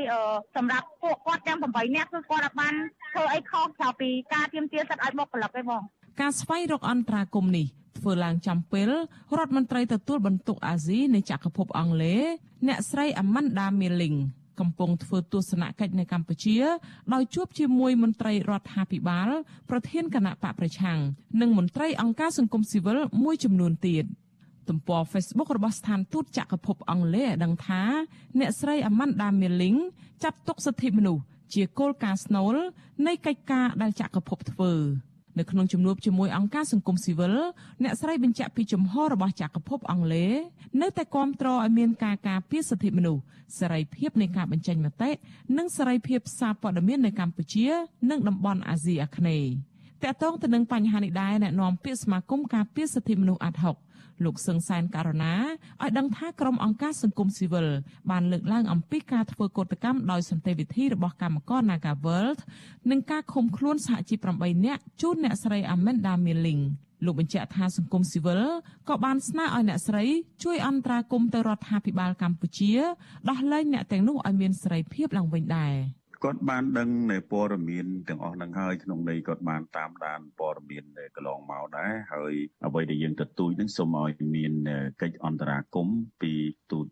[0.56, 2.74] សម្រាប់ពួកគាត់ទាំង8នាក់គឺគាត់បាន
[3.12, 5.82] ធ្វើអីខុសក្រៅពីការទាមទារសិទ្ធិឲ្យបុគ្គលិកឯងបង
[6.20, 7.66] ការស្វែងរកអន្តរាគមនេះ
[7.98, 8.90] ធ្វើឡើងចំពេល
[9.38, 12.22] រដ្ឋមន្ត្រីទទួលបន្ទុកអាស៊ីនៃចក្រភពអង់គ្លេស
[12.66, 14.18] អ្នកស្រី Amanda Milling
[14.60, 16.58] កំពុងធ្វើទស្សនកិច្ចនៅកម្ពុជា
[17.14, 19.28] ដោយជួបជាមួយមន្ត្រីរដ្ឋាភិបាល
[19.70, 20.98] ប្រធានគណៈបកប្រឆាំង
[21.40, 24.04] និងមន្ត្រីអង្គការសង្គមស៊ីវិលមួយចំនួនទៀត
[24.68, 27.82] ទំព័រ Facebook របស់ស្ថានទូតចក្រភពអង់គ្លេសឲ្យដឹងថា
[28.38, 29.78] អ្នកស្រី Amanda Milling
[30.22, 31.22] ចាត់ទុកសិទ្ធិមនុស្ស
[31.54, 32.54] ជាគោលការណ៍ស្នូល
[33.06, 34.72] នៃកិច្ចការដែលចក្រភពធ្វើ
[35.38, 37.34] នៅក្នុងជំនួបជាមួយអង្គការសង្គមស៊ីវិល
[37.82, 40.32] អ្នកស្រីបញ្ជាក់ពីជំហររបស់ចក្រភពអង់គ្លេស
[40.82, 43.22] នៅតែគាំទ្រឲ្យមានការការពារសិទ្ធិមនុស្ស
[43.58, 45.10] សេរីភាពនៃការបញ្ចេញមតិ
[45.58, 47.66] និងសេរីភាពសារព័ត៌មាននៅកម្ពុជា
[48.10, 49.50] និងតំបន់អាស៊ីអាគ្នេយ៍
[50.02, 53.76] តកតងទៅនឹងបញ្ហានេះដែរអ្នកនាំពាក្យសមាគមការពារសិទ្ធិមនុស្សអាត់ហុក
[54.24, 55.34] លោកសឹងសែនករណា
[55.82, 57.66] ឲ្យដឹងថាក្រុមអង្គការសង្គមស៊ីវិល
[58.10, 62.40] បានលើកឡើងអំពីការធ្វើកោតកម្មដោយសន្តិវិធីរបស់កម្មករ Naga World
[62.90, 66.64] និងការឃុំខ្លួនសហជីព8នាក់ជូនអ្នកស្រី Amanda Milling
[67.04, 68.42] លោកបញ្ជាក់ថាសង្គមស៊ីវិល
[68.88, 70.04] ក៏បានស្នើឲ្យអ្នកស្រី
[70.44, 72.74] ជួយអន្តរាគមន៍ទៅរដ្ឋាភិបាលកម្ពុជា
[73.28, 75.74] ដោះលែងអ្នកទាំងនោះឲ្យមានសេរីភាពឡើងវិញដែរ។
[76.24, 80.84] គាត់បានដឹងនៅព័ត៌មានទាំងអស់ហ្នឹងហើយក្នុងន័យគាត់បានតាមដានព័ត៌មាន
[81.16, 82.34] កន្លងមកដែរហើយ
[82.66, 84.52] អ្វីដែលយើងទទូចហ្នឹងសូមឲ្យមាន
[85.02, 86.32] កិច្ចអន្តរាគមន៍ពី
[86.72, 86.86] ទូត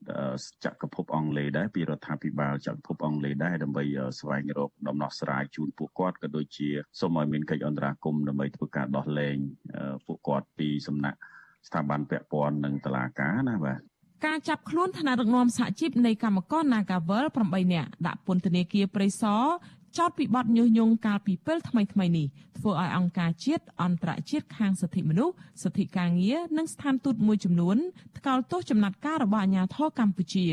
[0.65, 3.85] ចក្រភពអង់គ្លេសដែរពីរដ្ឋាភិបាលចក្រភពអង់គ្លេសដែរដើម្បី
[4.21, 6.69] ស្វែងរកដំណោះស្រាយជូនពួកគាត់ក៏ដូចជា
[7.01, 9.37] សូមឲ្យមានកិច្ចអន្តរាគមន៍ដើម្បីធ្វើការដោះលែង
[10.07, 11.19] ពួកគាត់ពីសំណាក់
[11.69, 13.81] ស្ថាប័នពាក់ព័ន្ធនិងតុលាការណាបាទ
[14.27, 19.43] ការចាប់ខ្លួនថ្នាក់ដឹកនាំសហជីពនៃកម្មករ Nagavel 8នាក់ដាក់ពន្ធនាគារព្រៃសរ
[19.99, 22.27] ចោតពីបទញុះញង់កាលពីពេលថ្មីថ្មីនេះ
[22.59, 27.77] ធ្វើឲ្យអង្គការជាតិអន្តរជាតិខាងសិទ្ធិមនុស្សសិទ្ធិការងារនិងស្ថានទូតមួយចំនួន
[28.19, 30.47] ថ្កោលទោសចំណាត់ការរបស់អាជ្ញាធរកម្ពុជា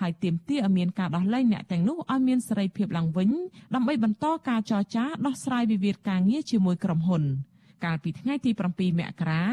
[0.00, 3.30] ហើយទាមទារឲ្យមានការដោះលែងអ្នកទាំងនោះឲ្យមានសេរីភាពឡើងវិញ
[3.74, 7.22] ដើម្បីបន្តការចរចាដោះស្រាយវិវាទការងារជាមួយក្រុមហ៊ុន
[7.84, 9.44] កាលពីថ្ងៃទី7មករា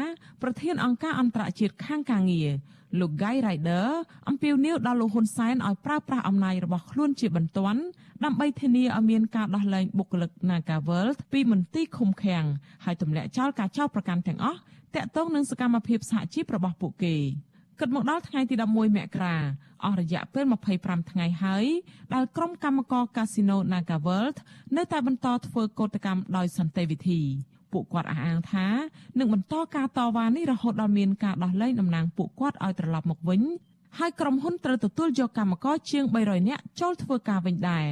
[0.42, 2.50] ប្រធានអង្គការអន្តរជាតិខាងការងារ
[2.98, 3.88] លោក Guy Ryder
[4.28, 7.80] អំពាវនាវដល់លោកហ៊ុនសែនឲ្យប្រើប្រាស់អំណាចរបស់ខ្លួនជាបន្ទាន់
[8.24, 12.44] ដើម្បីធានាឲ្យមានការដោះលែងបុគ្គលិក Nagavel ពីមន្ទីរឃុំឃាំង
[12.84, 14.58] ហើយទម្លាក់ចោលការចោទប្រកាន់ទាំងអស់
[14.96, 17.16] តាក់ទងនឹងសកម្មភាពសហជីពរបស់ពួកគេ
[17.80, 19.36] គិតមកដល់ថ្ងៃទី11មករា
[19.84, 20.44] អស់រយៈពេល
[20.78, 21.66] 25ថ្ងៃហើយ
[22.14, 24.36] ដែលក្រុមកម្មករកាស៊ីណូ Nagaworld
[24.76, 27.20] នៅតែបន្តធ្វើកោតកម្មដោយសន្តិវិធី
[27.72, 28.66] ពួកគាត់អះអាងថា
[29.18, 33.40] នឹងបន្តការតវ៉ានេះរហូតដល់មានការដោះលែងតំណាងពួកគាត់ឲ្យត្រឡប់មកវិញ
[33.98, 37.86] ហើយក្រុមហ៊ុនត្រូវទទួលយកកម្មករជាង300នាក់ចូលធ្វើការវិញដែរ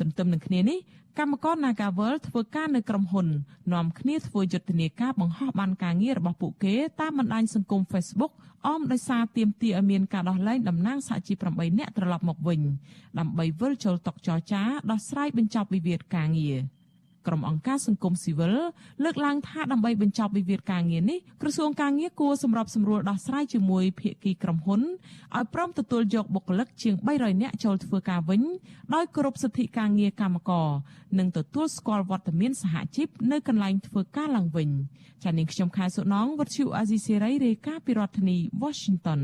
[0.00, 0.78] ទន្ទឹមនឹងគ្នានេះ
[1.18, 3.26] កម្មករ Nagavel ធ្វើការនៅក្រុមហ៊ុន
[3.72, 8.32] នាំគ្នាធ្វើយុទ្ធនាការបង្ហោះបានការងាររបស់ពួកគេតាមបណ្ដាញសង្គម Facebook
[8.66, 12.60] អមដោយសារទាមទារឲ្យមានការដោះលែងតំណាងសហជីព8នាក់ត្រឡប់មកវិញ
[13.18, 16.58] ដើម្បីវិលចូលតុចរចាដោះស្រាយបញ្ចប់វិវាទការងារ។
[17.26, 18.54] ក្រុមអង្គការសង្គមស៊ីវិល
[19.04, 24.80] លើកឡើងថាដើម្បីបញ្ចប់វិវាទការងារនេះក្រសួងការងារគួរសម្របសម្រួលដោះស្រាយជាមួយភាគីក្រុមហ៊ុន
[25.36, 28.42] ឲ្យព្រមទទួលយកបុគ្គលិកជាង300នាក់ចូលធ្វើការវិញ
[28.94, 30.68] ដោយគោរពសិទ្ធិការងារកម្មករ
[31.18, 34.68] និងទទួលស្គាល់វត្តមានសហជីពនៅកន្លែងធ្វើការឡើងវិញ
[35.22, 39.22] ចា៎នាងខ្ញុំខែសុណងវັດឈូអាស៊ីសេរីរាយការណ៍ពីរដ្ឋធានី Washington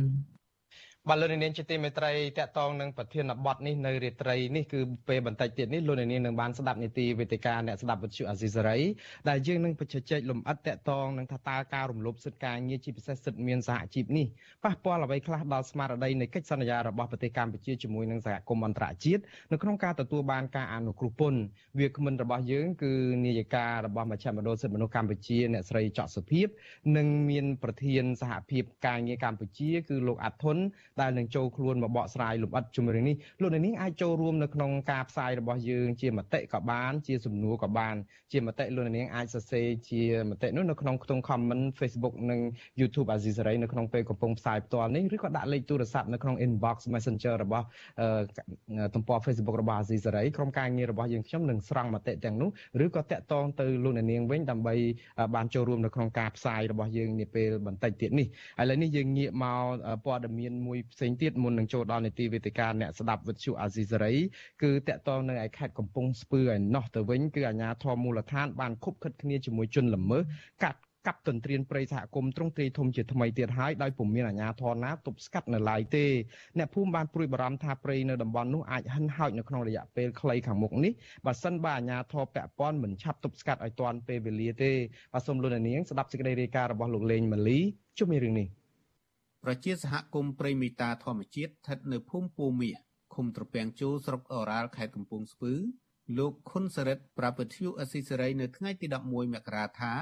[1.10, 8.78] បាទលោកនាងជាទីមេត្រីតកតងនឹងប្រធានបទនេះនៅរាត្រីនេះគឺពេលបន្តិចទៀតនេះលោកនាងនឹងបានស្ដាប់នីតិវេទិកាអ្នកស្ដាប់វិទ្យុអាស៊ីសេរី
[9.28, 14.26] ដែលយើងនឹងបញ្ជាក់លំអិតតកតងនឹងថាតើការរំលោភសិទ្ធិការងារជាពិសេសសិទ្ធិមានសហជីពនេះ
[14.64, 21.40] ប៉ះពាល់អ្វីខ្លះដល់ស្មារតីនៃកិច្ចសន្យារបស់ប្រទេសកម្ពុជាជាមួយនឹងសហគមន៍អន្តរជាតិនៅក្នុងការទទួលបានការអនុគ្រោះពន្ធ
[21.78, 22.92] វាគ្មិនរបស់យើងគឺ
[23.26, 26.46] នាយិការបស់មជ្ឈមណ្ឌលសិទ្ធិមនុស្សកម្ពុជាអ្នកស្រីចော့សុភាព
[26.96, 30.58] និងមានប្រធានសហភាពការងារកម្ពុជាគឺលោកអាត់ធុន
[31.02, 37.94] ដែលនឹងចូលខ្លួនមកបកស្រាយលម្អិតជំរឿងនេះលោកនាងអាចចូលរួមនៅក្នុងការផ្សាយរបស់យើងជាមតិក៏បាន ជាសំណួរក៏បាន
[38.32, 42.40] ជាមតិលោកនាងអាចសរសេរជាមតិនោះនៅក្នុងខ្ទង់ comment Facebook និង
[42.80, 47.66] YouTube អាស៊ីសេរីនៅក្នុងពេលកំពុងផ្សាយផ្ទាល់នេះឬក៏ដាក់លេខទូរស័ព្ទនៅក្នុង inbox Messenger របស់
[48.94, 52.50] ទំព័រ Facebook របស់អាស៊ីសេរីក្រុមការងាររបស់យើងខ្ញុំនឹងស្រង់មតិទាំងនោះ
[52.84, 54.74] ឬក៏តាក់ទងទៅលោកនាងវិញដើម្បី
[55.34, 58.26] បានចូលរួមនៅក្នុងការផ្សាយរបស់យើងនាពេលបន្តិចទៀតនេះ
[58.60, 59.64] ឥឡូវនេះយើងងាកមក
[60.04, 64.14] ព័ត៌មានមួយផ្សេងទៀតមុននឹងចូលដល់នីតិវេទិកាអ្នកស្ដាប់វិទ្យុអាស៊ីសេរី
[64.62, 70.22] គឺតកតងនៅឯខេត្តកំពង់ស្ពឺឯណោះទៅវិញគឺអាជ្ញាធរមូលដ្ឋានបានខុបខិតគ្នាជាមួយជនល្មើស
[70.64, 76.06] កាត់កាប់ទន្ទ្រានព្រៃសហគមន៍ទ្រង់ទ្រាយធំជាថ្មីទៀតហើយដោយពុំមានអាជ្ញាធរណាទប់ស្កាត់នៅឡើយទេ
[76.58, 80.92] អ្នកភូមិបានព្រួយបារម្ភថាព្រៃនៅតំបន់នោះអាចហិនហោចនៅក្នុងរយៈពេលខ្លីខាងមុខនេះ
[81.26, 84.72] បើសិនបើអាជ្ញាធរពាក់ព័ន្ធមិនឆាប់ទប់ស្កាត់ឲ្យទាន់ពេលវេលាទេ
[85.12, 87.58] បាទសូមលោកនាងស្ដាប់សេចក្តីរាយការណ៍របស់លោកលេងម៉ាលី
[87.98, 88.48] ជុំរឿងនេះ
[89.44, 92.76] ប្រជាសហគមន៍ព្រៃមេតាធម្មជាតិស្ថិតនៅភូមិពូមាស
[93.14, 95.54] ឃុំត្រពាំងជូស្រុកអូរ៉ាល់ខេត្តកំពង់ស្ពឺ
[96.18, 99.92] លោកខុនសរិទ្ធប្រាប់វិទ្យុអស៊ីសេរីនៅថ្ងៃទី11មករាថា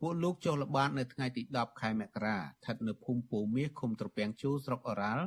[0.00, 5.26] ពួកលោកចុះល្បាតនៅថ្ងៃទី10ខែមករាស្ថិតនៅភូមិពូមាសឃុំត្រពាំងជូស្រុកអូរ៉ាល់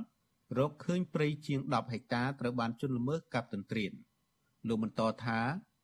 [0.58, 3.92] រកឃើញព្រៃជាង10ហិកតាត្រូវបានជន់ល្មើសកាប់ទន្ទ្រាន
[4.68, 5.40] លោកបន្តថា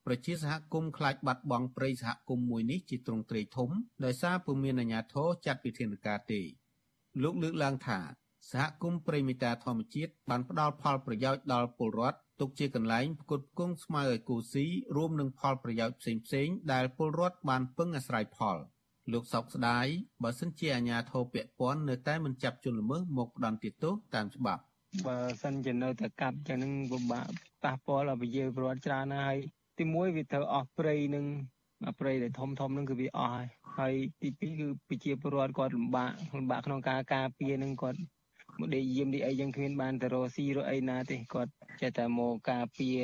[0.06, 3.70] ប្រជាសហគមន៍ខ្លាចបាត់បង់ព្រៃសហគមន៍មួយនេះជាទ្រង់ទ្រាយធំ
[4.06, 6.42] ដោយសារពុំមានអាជ្ញាធរចាត់វិធានការទេ
[7.22, 8.00] លោកលើកឡើងថា
[8.52, 15.96] សហគមន៍ព្រៃមេតាធម្មជាតិបានផ្ដល់ផលប្រយោជន៍ដល់ពលរដ្ឋទទុកជាកន្លែងផ្គត់ផ្គង់ស្មៅឲ្យគូស៊ីរួមនឹងផលប្រយោជន៍
[16.26, 18.58] ផ្សេងៗដែលពលរដ្ឋបានពឹងអាស្រ័យផល
[19.12, 19.88] លោកសោកស្ដាយ
[20.24, 24.62] បើសិនជាអាជ្ញាធរពាក់ព័ន្ធនៅតែមិនចាប់ជនល្មើសមកផ្ដន្ទាទោសតាមច្បាប់
[25.08, 27.28] បើសិនជានៅតែកាប់ចឹងនឹងពិបាក
[27.64, 29.40] ប៉ះពាល់ឲ្យប្រជាពលរដ្ឋច្រើនណាស់ហើយ
[29.80, 31.26] ទីមួយវាត្រូវអស់ព្រៃនឹង
[32.00, 33.48] ព្រៃដែលធំធំហ្នឹងគឺវាអស់ហើយ
[33.78, 38.00] ហើយទី2គឺប្រជាពលរដ្ឋគាត់លំបាកលំបាកក្នុងការការពារនឹងគាត់
[38.60, 41.52] មកដេកយាមនេះអីចឹងគ្មានបានទៅរកស៊ីរកអីណាទេគាត់
[41.82, 43.00] ចេះតែមកការពារ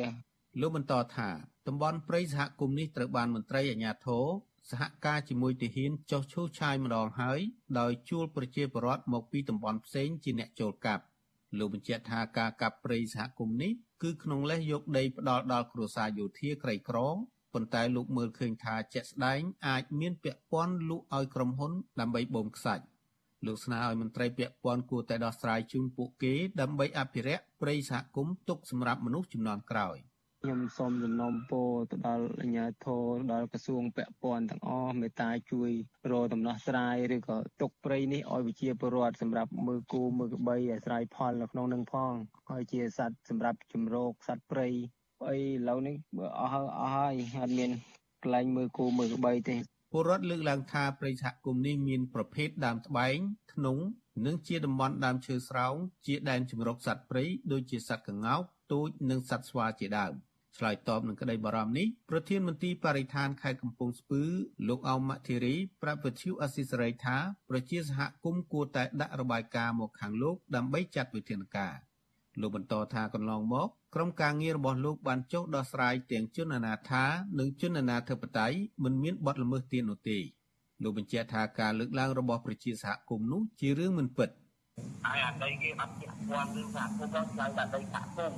[0.61, 1.29] លោកបន្តថា
[1.67, 4.25] តំបន់ព្រៃសហគមន៍នេះត្រូវបានមន្ត្រីអាជ្ញាធរ
[4.69, 7.39] សហការជាមួយទាហានចុះឈូសឆាយម្ដងហើយ
[7.79, 11.03] ដោយជួលប្រជាពលរដ្ឋមកពីតំបន់ផ្សេងជាអ្នកចូលកាប់
[11.57, 13.71] លោកបញ្ជាក់ថាការកាប់ព្រៃសហគមន៍នេះ
[14.03, 16.97] គឺក្នុងលេសយកដីផ្ដាល់ដល់គ្រួសារយោធាក្រីក្រ
[17.53, 22.83] ប៉ុន្តែលោកមើលឃើញថាជាក់ស្ដែងអាចមានពាក់ព័ន្ធលក់ឲ្យក្រុមហ៊ុនដើម្បីបូមខ្សាច់
[23.45, 29.97] លោកស្នើឲ្យមន្ត្រីពាក់ព័ន្ធគួរតែដោះស្រាយជូនពួកគេដើម្បីអភិរក្សព្រៃសហគមន៍ទុកសម្រាប់មនុស្សជំនាន់ក្រោយ
[30.43, 35.71] ខ្ញុំសូមសំណូមពរទៅដល់អាជ្ញាធរដល់ក្រសួងពាក់ព័ន្ធទាំងអស់មេត្តាជួយ
[36.11, 42.13] រកដំណោះស្រាយឬក៏ទុកព្រៃនេះឲ្យវិជាពលរដ្ឋសម្រាប់មើលគូមើលក្បីអាស្រ័យផលនៅក្នុងនឹងផង
[42.49, 44.67] ហើយជាសត្វសម្រាប់ជំរកសត្វព្រៃ
[45.27, 45.95] អីឥឡូវនេះ
[46.39, 47.71] អស់អស់ហើយអត់មាន
[48.23, 49.55] កន្លែងមើលគូមើលក្បីទេ
[49.91, 53.17] ពលរដ្ឋលើកឡើងថាព្រៃសហគមន៍នេះមានប្រភេទដើមត្បែង
[53.53, 53.83] ធ្នង់
[54.25, 58.41] និងជាតំបន់ដើមឈើស្រោងជាដែនជំរកសត្វព្រៃដូចជាសត្វក្ងោក
[58.71, 60.13] ទូចនិងសត្វស្វាជាដើម
[60.57, 64.23] ឆ្លើយតបនឹងក្តីបារម្ភនេះប្រធានមន្ត្រីបរិស្ថានខេត្តកំពង់ស្ពឺ
[64.67, 67.17] លោកអោមម៉ាធីរីប្រាប់វិទ្យុអស៊ីសេរីថា
[67.49, 71.75] ប្រជាសហគមន៍គួរតែដាក់របាយការណ៍មកខាងលោកដើម្បីចាត់វិធានការ
[72.41, 77.03] លោកបន្តថាកន្លងមកក្រុមការងាររបស់លោកបានចុះដោះស្រាយទាំងជនអនាថា
[77.39, 80.17] និងជនអនាធិបតេយ្យមិនមានបទល្មើសទាននោះទេ
[80.83, 84.29] លោកបញ្ជាក់ថាការលើកឡើងរបស់ប្រជាសហគមន៍នោះជារឿងមិនពិត
[85.05, 88.37] ហើយអាដីគេអត់ពាក់ព័ន្ធនឹងសហគមន៍ដល់ឆ្លៃតែដីសហគមន៍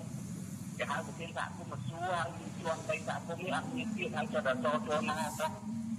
[0.78, 2.28] គេហៅប្រធានសហគមន៍មកសួរហើយ
[2.60, 5.48] ជាន់ដីសហគមន៍នេះអត់មានទៀតហើយចិត្តដល់ចូលណាទៅ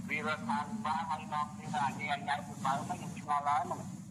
[0.09, 4.02] វារដ្ឋាភិបាលហើយមកពីថាអញ្ញាអញ្ញាទៅបើមិនខ្ញុំឆ្ងល់ហើយមក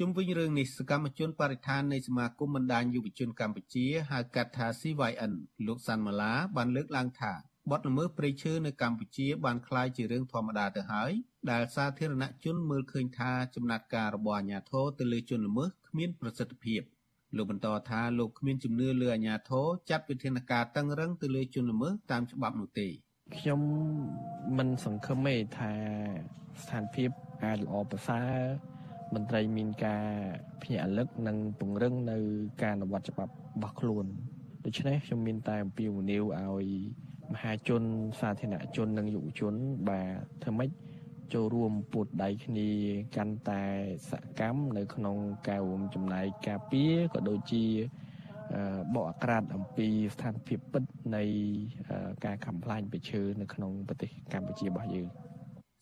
[0.00, 5.32] ជុំវិញរឿងនេះសកម្មជនបរិស្ថាននៃសមាគមបណ្ដាញយុវជនកម្ពុជាហៅកាត់ថា CYN
[5.66, 7.32] លោកសាន់ម៉ាឡាបានលើកឡើងថា
[7.70, 11.12] បទល្មើសព្រៃឈើនៅកម្ពុជាបានក្លាយជារឿងធម្មតាទៅហើយ
[11.50, 16.80] ដែលសាធារណជនមើលឃើញថាចំណាត់ការរបស់អាជ្ញាធរទៅលើជនល្មើសគ្មានប្រសិទ្ធភាព
[17.36, 22.88] លោកបន្តថាលោកគ្មានជំនឿលើអាជ្ញាធរចាត់វិធានការតឹងរឹងទៅលើជនល្មើសតាមច្បាប់នោះទេ
[23.36, 23.60] ខ្ញុំ
[24.58, 25.72] មិនសង្ឃឹមទេថា
[26.62, 27.10] ស្ថានភាព
[27.44, 28.75] អាចល្អប្រសើរ
[29.14, 30.04] មន្ត្រីមានការ
[30.62, 32.18] ភ្ញាក់រលឹកនិងពង្រឹងនៅ
[32.62, 34.06] ការអនុវត្តច្បាប់របស់ខ្លួន
[34.64, 36.66] ដូច្នេះខ្ញុំមានតែអំពាវនាវឲ្យ
[37.32, 37.82] មហាជន
[38.20, 39.54] សាធារណជននិងយុវជន
[39.88, 40.70] បាទធ្វើម៉េច
[41.34, 42.68] ចូលរួមពួតដៃគ្នា
[43.16, 43.62] កាន់តែ
[44.10, 45.16] សកម្មនៅក្នុង
[45.48, 47.64] ការរួមចំណែកការពារក៏ដូចជា
[48.94, 50.84] បកអក្រាតអំពីស្ថានភាពពិត
[51.16, 51.22] នៃ
[52.24, 55.08] ការកំផ្លាញប្រឈើនៅក្នុងប្រទេសកម្ពុជារបស់យើង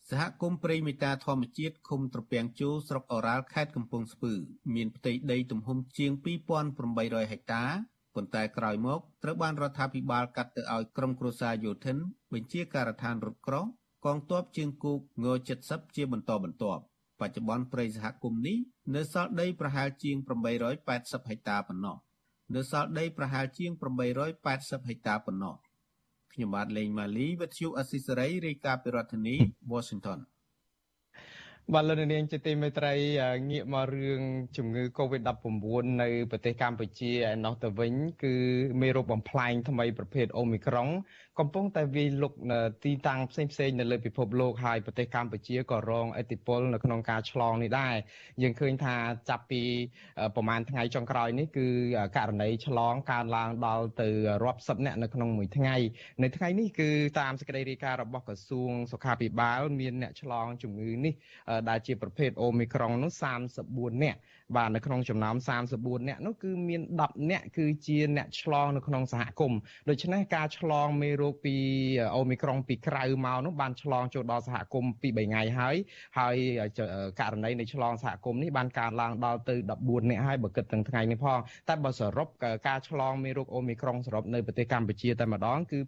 [0.09, 4.33] សហគមន៍ព្រៃមេតាធម្មជាតិឃុំត្រពាំងជូស្រុកអូរ៉ាល់ខេត្តកំពង់ស្ពឺ
[4.75, 6.11] មានផ្ទៃដីទំហំជាង
[6.71, 7.63] 2800ហិកតា
[8.15, 11.97] ប៉ុន្តែក្រោយមកត្រូវបានរដ្ឋាភិបាលកាត់ទៅឲ្យក្រុមគ្រួសារយោធិន
[12.33, 13.65] បញ្ជាការដ្ឋានរថក្រោះ
[14.05, 15.27] កងទ័ពជើងគោកង
[15.61, 16.81] 70ជាបន្តបន្ទាប់
[17.19, 18.57] បច្ចុប្បន្នព្រៃសហគមន៍នេះ
[18.95, 20.15] នៅសល់ដីប្រហែលជាង
[20.73, 21.97] 880ហិកតាប៉ុណ្ណោះ
[22.55, 23.71] នៅសល់ដីប្រហែលជាង
[24.29, 25.55] 880ហិកតាប៉ុណ្ណោះ
[26.35, 29.35] ខ្ញុំបាទលេងម៉ាលីវិទ្យុអស៊ីសេរីរាយការណ៍ពីរដ្ឋធានី
[29.73, 30.19] Washington
[31.73, 32.93] បាទលោកនាងជាទីមេត្រី
[33.51, 34.21] ងាកមករឿង
[34.57, 37.93] ជំងឺ Covid-19 នៅប្រទេសកម្ពុជាឯណោះទៅវិញ
[38.23, 38.35] គឺ
[38.81, 40.89] មេរោគបំផ្លាញថ្មីប្រភេទ Omicron
[41.39, 42.33] កំពុងតែវាយលុក
[42.83, 47.95] ទីតាំងផ្សេងផ្សេងនៅលើពិភពលោកហើយប្រទេសកម្ពុជាក៏រងឥទ្ធិពលនៅក្នុងការឆ្លងនេះដែរ
[48.43, 48.95] យើងឃើញថា
[49.29, 49.61] ចាប់ពី
[50.35, 51.67] ប្រហែលថ្ងៃចុងក្រោយនេះគឺ
[52.17, 54.09] ករណីឆ្លងកើនឡើងដល់ទៅ
[54.43, 55.75] រាប់សិបអ្នកនៅក្នុងមួយថ្ងៃ
[56.23, 56.89] នៅថ្ងៃនេះគឺ
[57.19, 61.13] តាមសេចក្តីរាយការណ៍របស់ក្រសួងសុខាភិបាលមានអ្នកឆ្លងជំងឺនេះ
[61.69, 63.11] ដែលជាប្រភេទ Omicron នោះ
[63.57, 64.15] 34អ្នក
[64.55, 65.35] បាទនៅក្នុងចំណោម
[65.71, 71.55] 34អ្នកនោះគឺមាន10អ្នកគឺជាអ្នកឆ្លងនៅក្នុងសហគមន៍ដូច្នេះការឆ្លងមេរោគពី
[72.15, 75.75] អូមីក្រុងពីក្រៅមកនោះបានឆ្លងចូលដល់សហគមន៍ពី3ថ្ងៃហើយ
[76.19, 76.35] ហើយ
[77.19, 81.39] ករណីនៃឆ្លងសហគមន៍នេះបានកើនឡើងដល់ទៅ14អ្នកហើយបើគិតទាំងថ្ងៃនេះផង
[81.69, 82.27] តែបើសរុប
[82.67, 85.79] ការឆ្លងមេរោគអូមីក្រុងសរុបនៅប្រទេសកម្ពុជាតែម្ដងគឺ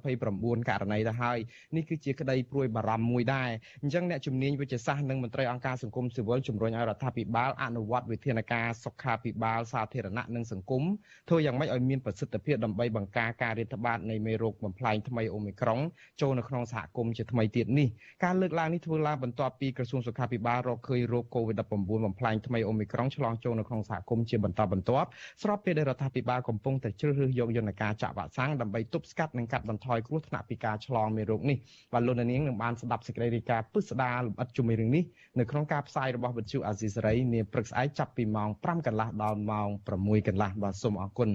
[0.00, 1.38] 229ករណីទៅហើយ
[1.76, 3.50] នេះគឺជាក្តីព្រួយបារម្ភមួយដែរ
[3.82, 10.82] អញ្ចឹងអ្នកជំនាញវិទ្យាសាស្ត្រនិងមន្ត្រីអង្គការសង្គមស៊ីវិលជំរុញឲ្យរដ្ឋាភិបាលអនុវត្តត្តវិធានការសុខាភិបាលសាធារណៈនិងសង្គម
[11.28, 15.80] ធ្វើយ៉ាងម៉េចឲ្យមានប្រសិទ្ធភាពដើម្បីបង្ការការរាតត្បាតនៃមេរោគបំផ្លែងថ្មីអូមីក្រុង
[16.20, 17.88] ចូលនៅក្នុងសហគមន៍ជាថ្មីទៀតនេះ
[18.24, 21.62] ការលើកឡើងនេះធ្វើឡើងបន្ទាប់ពីក្រសួងសុខាភិបាលរកឃើញរោគ COVID-19
[22.04, 25.08] បំផ្លាញថ្មីអូមីក្រុងឆ្លងចូលនៅក្នុងសហគមន៍ជាបន្តបន្ទាប់
[25.42, 31.58] ស្របពេលដែលរដ្ឋាភិបាលកំពុងតែជ្រើសរើសយកយន្តការចាក់វ៉ាក់សាំងដើម្បីទប់ស្កាត់និងកាត់បន្ថយគ្រោះថ្នាក់ពីការឆ្លងមេរោគនេះ
[31.92, 35.04] បាទលោកនាងនឹងបានស្ដាប់សេចក្តីរាយការណ៍ពិស្ដារលម្អិតជុំវិញរឿងនេះ
[35.38, 39.68] នៅក្នុងការផ្សាយរបស់វិទ្យុអាស៊ីសេរីនាព្រឹកស្អែកចាប់ពីម៉ោង5កន្លះដល់ម៉ោង
[39.98, 41.30] 6កន្លះបាទសូមអរគុណ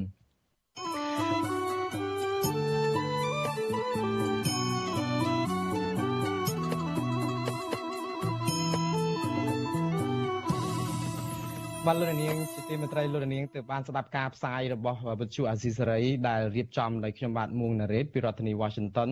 [11.87, 19.09] បាទលោកនាងជាទីមេត្រីលោកនាងទើបបានស្ដាប់ការផ្សាយរបស់វិទ្យុអាស៊ីសេរីដែលរៀបចំដោយខ្ញុំបាទមួងណារ៉េតពីរដ្ឋធានី Washington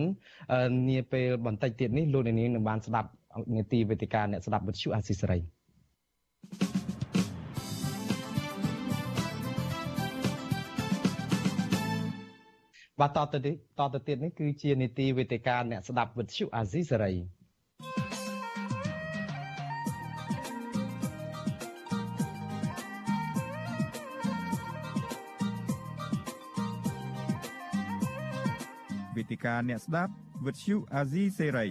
[0.90, 3.08] នាពេលបន្តិចទៀតនេះលោកនាងនឹងបានស្ដាប់
[3.56, 5.61] នេតិវេទិកាអ្នកស្ដាប់វិទ្យុអាស៊ីសេរី
[13.02, 17.12] បាទតទៅតទៅទៀតនេះគឺជានេតិវេទិកាអ្នកស្ដាប់វិទ្យុអាស៊ីសេរី
[29.30, 30.12] តិកាអ្នកស្ដាប់
[30.46, 31.66] វិទ្យុអាស៊ីសេរី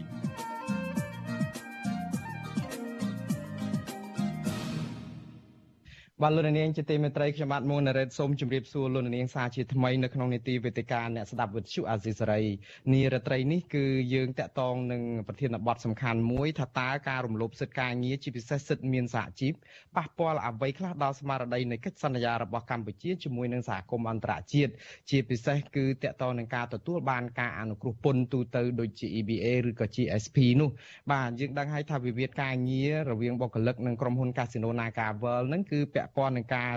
[6.23, 12.43] បាទលោកនាងជាទីមេត្រីខ្ញុំបាទមួងណារ៉េតសូមជម្រាបសួរលោកនាងសាជាថ្មីនៅក្នុងនីតិវេទិកាអ្នកស្ដាប់វិទ្យុអាស៊ីសេរី
[12.93, 19.53] នារាត្រីនេះគឺយើងតាក់ទងនឹងប្រធានបទសំខាន់មួយថាតើការរំលោភសិទ្ធិការងារជាពិសេសសិទ្ធិមានសហជីព
[19.95, 24.71] ប៉ះពាល់អ្វីខ្លះដល់ស្មារតីនៃកិច្ចសន្យារបស់កម្ពុជាជាមួយនឹងសហគមន៍អន្តរជាតិ
[25.09, 30.69] ជាពិសេសគឺតាក់ទងនឹងការទទួលបានការអនុគ្រោះពន្ធទូទៅដូចជា EBA ឬក៏ GSP នោះ
[31.11, 36.73] បាទយើងដឹងហើយថាវិវាទការងាររវាងបុគ្គលិកនិងក្រុមហ៊ុន Casino Naga World ហ្នឹងគឺពាក់ព័ន្ធនឹងការ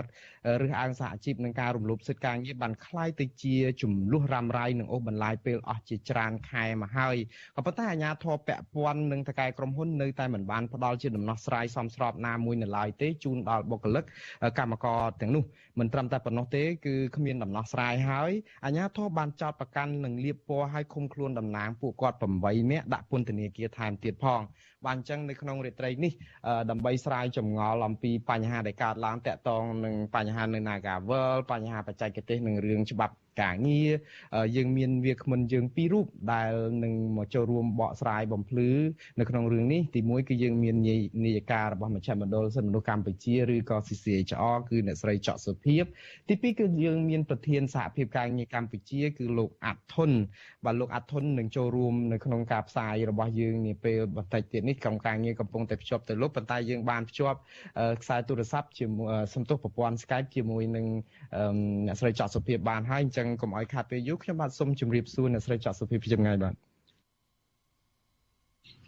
[0.61, 7.15] រើសអើងសហជីពនិងការរំលោភសិទ្ធិការងារបានคล้ายទៅជាចំនួនរ៉ាំរ៉ៃនិងអូសបន្លាយពេលអស់ជាច្រើនខែមកហើយ
[7.55, 14.03] ក៏ប៉ុន្តែអាជ្ញាធរពាក់ព័ន្ធនិងតកែក្រុមហ៊ុននៅតែមិនបានផ្ដល់ជាដំណោះស្រាយសមស្របណាមួយនៅឡើយទេជូនដល់បុគ្គលិក
[14.59, 15.43] កម្មករទាំងនោះ
[15.79, 18.31] មិនត្រឹមតែប៉ុណ្ណោះទេគឺគ្មានដំណោះស្រាយហើយ
[18.65, 24.41] អាជ្ញាធរបានចោទប្រកាន់និងលាបពណ៌ឲ្យឃុំខ្លួនតំណាងពួកគាត់8នាក់ដាក់ពន្ធនាគារថែមទៀតផង
[24.85, 26.13] បាទអញ្ចឹងនៅក្នុងរាត្រីនេះ
[26.69, 33.89] ដើម្បីស្រាយចម្ងល់អំពីបញ្ហាដែលកើតឡើងតាក់ទងនឹងបញ្ហានៅ Nagavel បញ្ហាបច្ចេកទេសនិងរឿងច្បាប់ ការងារ
[34.55, 36.51] យើងមានវាគ្មិនយើងពីររូបដែល
[36.83, 38.69] នឹងមកចូលរួមបកស្រាយបំភ្លឺ
[39.19, 40.75] នៅក្នុងរឿងនេះទីមួយគឺយើងមាន
[41.25, 45.83] នាយិការបស់មជ្ឈមណ្ឌលសិទ្ធិមនុស្សកម្ពុជាឬក៏ CCHR គឺអ្នកស្រីច័កសុភីប
[46.29, 50.11] ទីពីរគឺយើងមានប្រធានសហភាពការងារកម្ពុជាគឺលោកអាត់ធុន
[50.65, 57.39] បាទលោកអាត់ធុននឹងចូលរួមនៅក្នុងការផ្សាយរបស់យើងនាពេលបន្តិចទៀតនេះក្រុមការងារកំពុងតែភ្ជាប់ទៅលោកប៉ុន្តែយើងបានភ្ជាប់
[58.01, 60.85] ខ្សែទូរស័ព្ទជាមួយសំទុះប្រព័ន្ធ Skype ជាមួយនឹង
[61.85, 66.53] អ្នកស្រីច័កសុភីបបានហើយអញ្ចឹងកុំឲ្យខាតពេលយូរខ្ញុំបាទសូមជម្រាបសួរអ្នកស្រីច័កសុភីពីចម្ងាយបាទ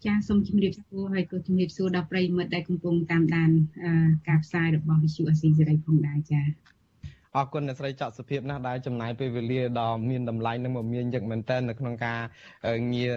[0.05, 3.49] ចាសូមជម្រាបសួរហើយក៏ជម្រាបសួរដល់ប្រិយមិត្តដែលកំពុងតាមដាន
[4.27, 6.41] ការផ្សាយរបស់វិទ្យុអស៊ីសេរីផងដែរចា
[7.35, 12.19] អរគុណអ្នកស្រីច័កសុភាពណាស់ដែលចំណាយពេលវេលាដ៏មានតម្លៃនិងមមាញឹកមែនទែននៅក្នុងការ
[12.93, 13.13] ងារ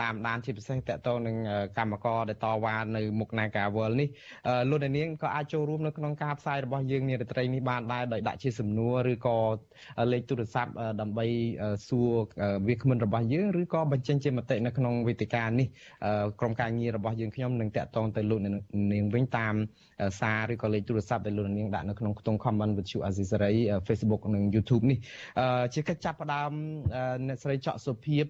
[0.00, 1.36] តាមដានជាពិសេសតកតងនឹង
[1.78, 4.08] កម្មករដែលតវ៉ានៅមុខ Nagawal នេះ
[4.70, 9.38] លោកនាងក៏អាចចូលរួមនៅក្នុងការផ្សាយរបស់យើងនារាត្រីនេះបានដែរដោយដាក់ជាសំណួរឬក៏
[10.12, 11.26] លេខទូរស័ព្ទដើម្បី
[11.88, 12.10] សួរ
[12.68, 15.66] វាគ្មិនរបស់យើងឬក៏បញ្ចេញជាមតិនៅក្នុងវេទិកានេះ
[16.40, 19.54] ក្រុមការងាររបស់យើងខ្ញុំនឹងតកតងទៅលោកនាងវិញតាម
[20.20, 23.53] សារឬក៏លេខទូរស័ព្ទដែលលោកនាងដាក់នៅក្នុងខ្ទង់ comment វិទ្យុអាស៊ីសេរី
[23.86, 24.98] Facebook និង YouTube នេះ
[25.74, 26.50] ជាកិច្ចចាប់ផ្ដើម
[27.26, 28.26] អ្នកស្រីច័កសុភាព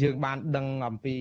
[0.00, 1.16] យើងបានដឹងអំពី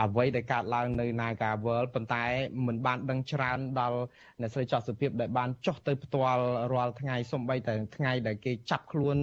[0.00, 2.24] អ្វីដែលកើតឡើងនៅ Naga World ប៉ុន្តែ
[2.66, 3.98] មិនបានដឹងច្រើនដល់
[4.40, 9.16] អ្នកស្រីចោះសុភាពដែលបានចុះទៅផ្ទាល់រាល់ថ្ងៃសំបីតែថ្ងៃដែលគេចាប់ខ្លួន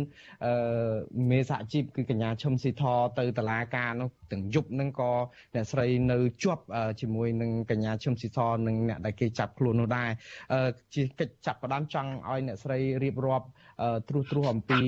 [0.45, 0.53] អឺ
[1.31, 2.83] មេសហជីពគឺកញ្ញាឈឹមស៊ីធ
[3.19, 5.11] ទៅតឡាការនោះ ទាំងយប់នឹងក៏
[5.55, 6.63] អ្នកស្រីនៅជាប់
[7.01, 10.09] ជាមួយនឹងកញ្ញាឈឹមស៊ីធនិងអ្នកដែលគេចាប់ខ្លួននោះដែរ
[10.93, 13.47] ជាកិច្ចចាប់ផ្ដើមចង់ឲ្យអ្នកស្រីរៀបរាប់
[14.09, 14.81] ត្រួសត្រាសអំពី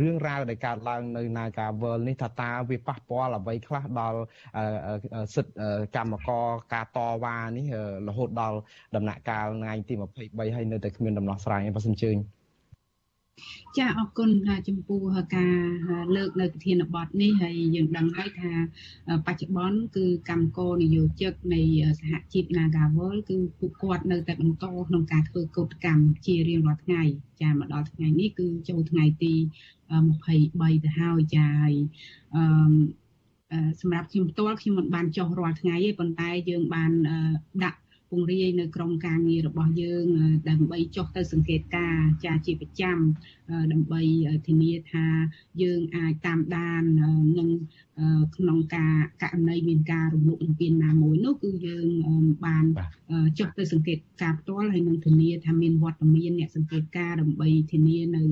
[0.00, 4.20] រឿងរ៉ាវដែលកើតឡើងនៅ Naga World នេះថាតើវាប៉ះពាល់អ្វីខ្លះដល់
[5.34, 5.54] សិទ្ធិ
[5.96, 7.66] កម្មករការតវ៉ានេះ
[8.08, 8.58] រហូតដល់
[8.96, 12.16] ដំណាក់កាលថ្ងៃទី23ហើយនៅតែគ្មានដំណោះស្រាយបាទសូមអញ្ជើញ
[13.78, 14.30] ចាអរគុណ
[14.68, 15.00] ចំពោះ
[15.36, 15.56] ការ
[16.16, 18.52] លើកនៅប្រធានបទនេះហើយយើងដឹងហើយថា
[19.26, 21.62] បច្ចុប្បន្នគឺកម្មករនយោជិកនៃ
[22.00, 27.02] សហជីព Nagawal គឺពួកគាត់នៅតែបន្តក្នុងការធ្វើកោតកម្មជារៀងរាល់ថ្ងៃ
[27.42, 29.34] ចាមកដល់ថ្ងៃនេះគឺចូលថ្ងៃទី
[30.04, 31.74] 23ទៅហើយចាហើយ
[32.34, 36.92] អឺសម្រាប់ខ្ញុំផ្ទាល់ខ្ញុំមិនបានចុះរាល់ថ្ងៃទេប៉ុន្តែយើងបាន
[37.64, 37.80] ដាក់
[38.10, 40.06] ពង្រាយនៅក្រមការងាររបស់យើង
[40.50, 42.98] ដើម្បីចុះទៅសង្កេតការណ៍ចាជាប្រចាំ
[43.72, 44.02] ដើម្បី
[44.48, 45.06] ធានាថា
[45.62, 46.82] យើងអាចតាមដាន
[47.38, 47.48] នឹង
[48.36, 51.86] ក្នុងការករណីមានការរំលោភបំពានណាមួយនោះគឺយើង
[52.44, 52.64] បាន
[53.38, 58.22] ចុះទៅសង្កេតការផ្ទាល់ហើយនឹងធានាថាមានវត្តមានអ្នកសង្កេតការដើម្បីធានានៅ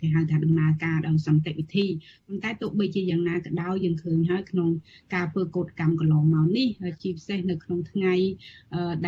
[0.00, 1.86] គេហៅថាដំណើរការដោយសន្តិវិធី
[2.26, 4.70] ប៉ុន្តែទោះបីជាយ៉ាងណាក៏ដោយយើងឃើញហើយក្នុង
[5.14, 6.68] ការធ្វើកោតកម្មកន្លងមកនេះ
[7.02, 8.14] ជាពិសេសនៅក្នុងថ្ងៃ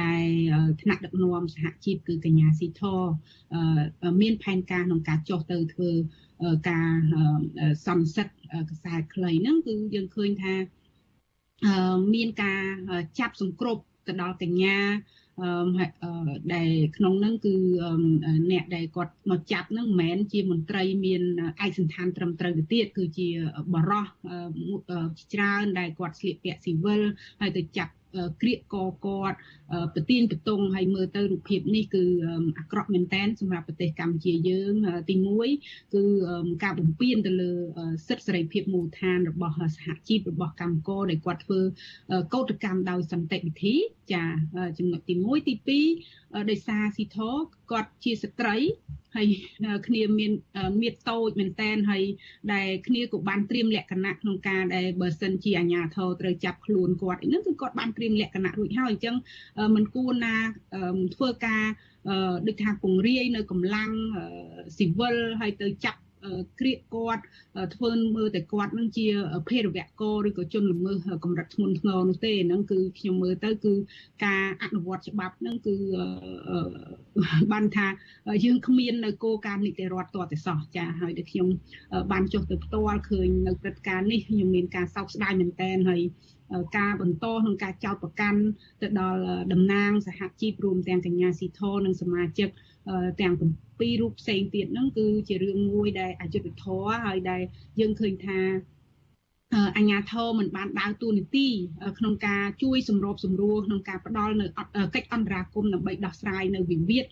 [0.03, 0.25] ដែល
[0.83, 2.83] ថ្នាក់ដឹកនាំសហជីពគឺកញ្ញាស៊ីធ
[4.21, 5.91] មានផែនការក្នុងការចុះទៅធ្វើ
[6.71, 6.91] ការ
[7.87, 8.27] សន្និសិទ
[8.71, 10.55] កសែតខ្លីហ្នឹងគឺយើងឃើញថា
[12.15, 12.63] មានការ
[13.19, 14.79] ចាប់សង្គ្រប់ទៅដល់កញ្ញា
[16.55, 17.55] ដែលក្នុងហ្នឹងគឺ
[18.51, 21.23] អ្នកដែលគាត់មកចាប់ហ្នឹងមិនមែនជាមន្ត្រីមាន
[21.65, 23.29] ឯកសន្តានត្រឹមត្រូវទៅទៀតគឺជា
[23.75, 24.07] បរោះ
[25.35, 27.01] ច្រើនដែលគាត់ស្លៀកពាក់ស៊ីវិល
[27.41, 27.93] ហើយទៅចាប់
[28.41, 29.37] ក្រៀកកគាត់
[29.95, 32.05] ប្រទៀនបតុងហើយមើលទៅរូបភាពនេះគឺ
[32.59, 34.75] អាក្រក់មែនតែនសម្រាប់ប្រទេសកម្ពុជាយើង
[35.09, 35.15] ទី
[35.55, 36.03] 1គឺ
[36.65, 37.53] ការបំពានទៅលើ
[38.09, 41.61] សិទ្ធិសេរីភាពមូលដ្ឋានរបស់សហជីពរបស់កម្មករដែលគាត់ធ្វើ
[42.35, 43.75] កោតកម្មដោយសន្តិវិធី
[44.13, 44.25] ចា
[44.79, 47.19] ចំណុចទី1ទី2ដោយសារស៊ីធ
[47.71, 48.57] គាត់ជាស្ត្រី
[49.17, 49.29] ហើយ
[49.87, 50.33] គ្នាមាន
[50.81, 52.03] មៀតតូចមែនតែនហើយ
[52.53, 59.17] ដែលគ្នាក៏បានត្រៀមលក្ខណៈក្នុងការដែលបើសិនជាអាជ្ញាធរត្រូវចាប់ខ្លួនគាត់ហ្នឹងគឺគាត់បានត្រៀមលក្ខណៈរួចហើយអញ្ចឹង
[59.75, 60.35] มันគួរណា
[61.15, 61.65] ធ្វើការ
[62.47, 63.91] ដូចថាពង្រាយនៅកម្លាំង
[64.77, 66.01] ស៊ីវិលហើយទៅចាប់
[66.61, 67.23] ក្រៀកគាត់
[67.75, 69.07] ធ្វើមើលតែគាត់នឹងជា
[69.49, 73.73] ភេរវករឬក៏ជនល្មើសកម្រិតធ្ងន់ធ្ងរនោះទេហ្នឹងគឺខ្ញុំមើលទៅគឺ
[74.25, 75.77] ការអនុវត្តច្បាប់ហ្នឹងគឺ
[77.53, 77.87] បានថា
[78.45, 81.49] យើងគ្មាននៅគោលការណ៍នីតិរដ្ឋតតែសោះចាហើយដែលខ្ញុំ
[82.13, 86.03] បានចុះទៅផ្ទាល់ឃើញនៅព្រឹត្តិការណ៍នេះខ្ញុំមានការសោកស្ដាយមែនទែនហើយ
[86.79, 88.41] ការបន្តក្នុងការចោទប្រកាន់
[88.83, 89.21] ទៅដល់
[89.53, 92.49] តំណាងសហជីពរួមទាំងកញ្ញាស៊ីធនិងសមាជិក
[93.21, 93.35] ទាំង
[93.81, 97.43] ពីររូបផ្សេងទៀតហ្នឹងគឺជារឿងមួយដែលអយុត្តិធម៌ហើយដែល
[97.81, 98.41] យើងឃើញថា
[99.77, 101.49] អញ្ញាធមមិនបានដើរតួនាទី
[101.99, 104.47] ក្នុងការជួយសម្របសម្រួលក្នុងការផ្ដល់នៅ
[104.95, 107.05] កិច្ចអន្តរាគមន៍ដើម្បីដោះស្រាយនៅវិវាទ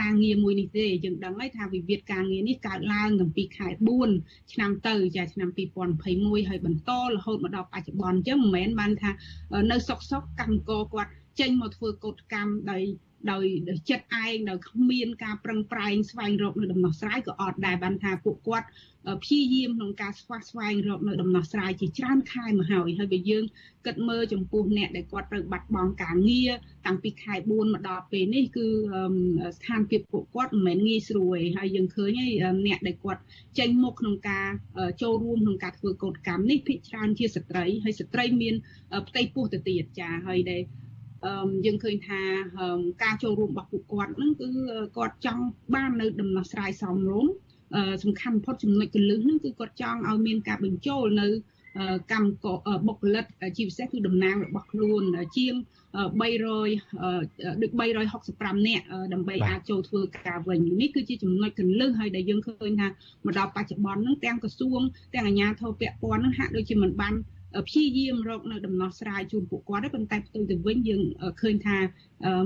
[0.00, 3.68] ការងារមួយនេះទេយើងដឹងហើយថាវិវាទការងារនេះកើតឡើងតាំងពីខែ
[4.10, 5.48] 4ឆ្នាំទៅចាឆ្នាំ
[5.98, 9.10] 2021ហើយបន្តរហូតមកដល់បច្ចុប្បន្នអញ្ចឹងមិនមែនបានថា
[9.70, 12.82] នៅសុកសុកកម្មករគាត់ ចេញមកធ្វើកោតកម្មដោយ
[13.32, 13.46] ដោយ
[13.90, 18.66] ចិត្តឯងដោយគ្មានការប្រឹងប្រែងស្វែងរកនៅដំណោះស្រាយក៏អត់ដែរបានថាពួកគាត់
[19.22, 23.44] ព្យាយាមក្នុងការស្វះស្វែងរកនៅដំណោះស្រាយជាច្រើនខែមកហើយហើយបើយើង
[23.86, 26.50] គិតមើលចំពោះអ្នកដែលគាត់ត្រូវបាត់បង់ការងារ
[26.86, 28.66] តាំងពីខែ4មកដល់ពេលនេះគឺ
[29.56, 32.32] ស្ថានភាពពួកគាត់មិនមែនងាយស្រួលទេហើយយើងឃើញហើយ
[32.66, 33.22] អ្នកដែលគាត់
[33.58, 34.46] ចេញមុខក្នុងការ
[35.02, 38.54] ចូលរួមក្នុងការធ្វើកោតកម្មនេះភាគច្រើនជាស្ត្រីហើយស្ត្រីមាន
[39.08, 40.62] ផ្ទៃពោះទៅទៀតចាហើយដែល
[41.64, 42.20] យើងឃើញថា
[43.02, 44.48] ការចូលរួមរបស់ពួកគាត់ហ្នឹងគឺ
[44.96, 45.42] គាត់ចង់
[45.74, 47.32] បាននៅដំណោះស្រាយសមរម្យ
[48.02, 51.28] សំខាន់បំផុតចំណុចកលឹះហ្នឹងគឺគាត់ចង់ឲ្យមានការបញ្ចូលនៅ
[52.12, 52.28] កម្ម
[52.86, 53.24] បុគ្គលិក
[53.56, 55.02] ជាពិសេសគឺតំណាងរបស់ខ្លួន
[55.36, 55.54] ជាង
[56.20, 62.88] 300ដូច365នាក់ដើម្បីអាចចូលធ្វើការវិញនេះគឺជាចំណុចកលឹះហើយដែលយើងឃើញថា
[63.26, 64.80] មកដល់បច្ចុប្បន្នហ្នឹងទាំងក្រសួង
[65.14, 67.14] ទាំងអាជ្ញាធរពាក់ព័ន្ធហ្នឹងហាក់ដូចជាមិនបាន
[67.66, 71.02] ព្យាយាមរកនៅដំណោះស្រាយជូនពួកគាត់ប៉ុន្តែផ្ទុយទៅវិញយើង
[71.40, 71.76] ឃើញថា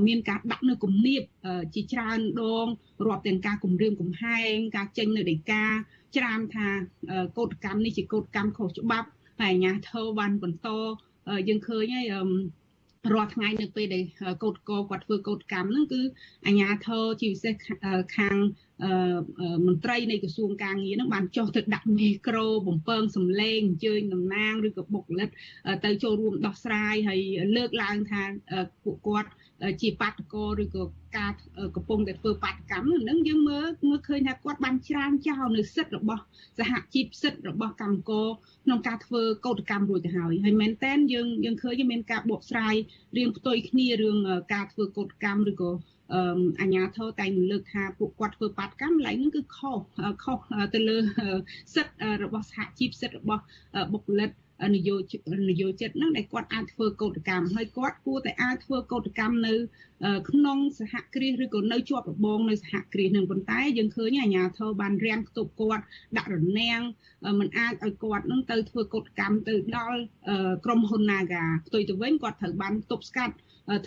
[0.06, 1.22] មានការដាក់នៅគំនាប
[1.74, 2.66] ជាច្រើនដង
[3.06, 5.64] រាប់ទាំងការគម្រាមកំហែងការចេញនៅដីកា
[6.16, 6.68] ច្រាមថា
[7.38, 9.08] កោតកម្មនេះជាកោតកម្មខុសច្បាប់
[9.40, 10.68] ហើយអាជ្ញាធរបានបន្ត
[11.48, 12.06] យើងឃើញហើយ
[13.14, 14.04] រាល់ថ្ងៃនៅពេលដែល
[14.42, 16.00] កោតកោគាត់ធ្វើកោតកម្មហ្នឹងគឺ
[16.46, 17.54] អាជ្ញាធរជាពិសេស
[18.16, 18.36] ខាង
[19.66, 25.28] មន្ត្រីនៃក្រសួងការងារហ្នឹងបានចុះទៅដាក់មីក្រូបំពងសំឡេងអញ្ជើញតំណាងឬក៏បុគ្គលិក
[25.84, 27.20] ទៅចូលរួមដោះស្រាយហើយ
[27.56, 28.22] លើកឡើងថា
[28.84, 29.30] ពួកគាត់
[29.82, 30.82] ជាបាតកោឬក៏
[31.18, 31.32] ការ
[31.76, 36.22] កំពុងតែធ្វើបាតកម្មនឹងយើងមើលមើលឃើញថាគាត់បានច្រានចោលនៅសិទ្ធិរបស់
[36.58, 38.28] សហជីពសិទ្ធិរបស់កម្មករ
[38.64, 42.74] ក្នុងការធ្វើកោតកម្មរួចទៅហើយហើយមែនតែនយើងយើងឃើញមានការបកស្រាយ
[43.16, 44.16] រៀងផ្ទុយគ្នារឿង
[44.54, 45.70] ការធ្វើកោតកម្មឬក៏
[46.60, 49.78] អញ្ញាធរតែងលើកថាពួកគាត់ធ្វើបាតកម្មកន្លែងហ្នឹងគឺខុស
[50.24, 50.38] ខុស
[50.74, 50.96] ទៅលើ
[51.74, 53.42] សិទ្ធិរបស់សហជីពសិទ្ធិរបស់
[53.92, 54.30] បុគ្គលិក
[54.74, 54.96] នយោ
[55.50, 59.54] នយោជិតហ្នឹងដែលគាត់អាចធ្វើកោតកម្មហើយគាត់គួរតែអាចធ្វើកោតកម្មនៅ
[60.30, 65.84] ក្នុងសហគ្រាសឬក៏នៅជាប់របងនៅសហគ្រាសនឹងប៉ុន្តែយើងឃើញអាជ្ញាធរបានរាំងខ្ទប់គាត់
[66.16, 66.80] ដាក់រនាំង
[67.40, 70.00] มันអាចឲ្យគាត់នឹងទៅធ្វើកោតកម្មទៅដល់
[70.64, 73.34] ក្រុមហ៊ុន Naga ផ្ទុយទៅវិញគាត់ត្រូវបានទប់ស្កាត់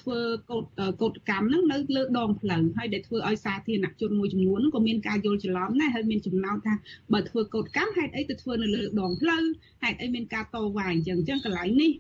[0.02, 0.20] ធ្វើ
[0.50, 0.66] កោត
[1.02, 6.74] កោតកម្មហ្នឹងនៅលើដងផ្លូវហើយដែលធ្វើឲ្យសាធារណជនមួយចំនួនហ្នឹងក៏មានការយល់ច្រឡំដែរហើយមានចំណោទថា
[7.14, 9.44] បើធ្វើកោតកម្មហេតុអីទៅធ្វើនៅលើដងផ្លូវ
[9.84, 11.92] ហេតុអីមានការតវ៉ាអញ្ចឹងអញ្ចឹងកន្លែងនេះ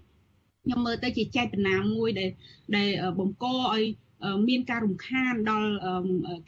[0.63, 2.30] ខ្ញុំមើលទៅជាចេតនាមួយដែល
[2.75, 3.84] ដែលបង្កឲ្យ
[4.49, 5.70] មានការរំខានដល់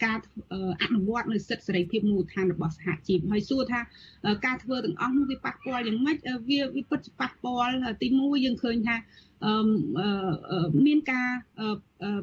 [0.06, 0.18] ការ
[0.84, 3.80] អនុវត្តនៅសិទ្ធិសេរីភាពមូលដ្ឋានរបស់សហជីពហើយសួរថា
[4.46, 6.18] ការធ្វើទាំងអស់នោះវាប៉ះពាល់យ៉ាងម៉េច
[6.50, 8.98] វាវាពិតជាប៉ះពាល់ទី1យើងឃើញថា
[10.86, 11.30] មានការ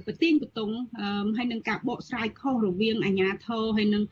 [0.06, 0.70] ប្រទៀងបតុង
[1.36, 4.02] ហើយនឹងការបកស្រាយខុសរវាងអាជ្ញាធរហើយនឹង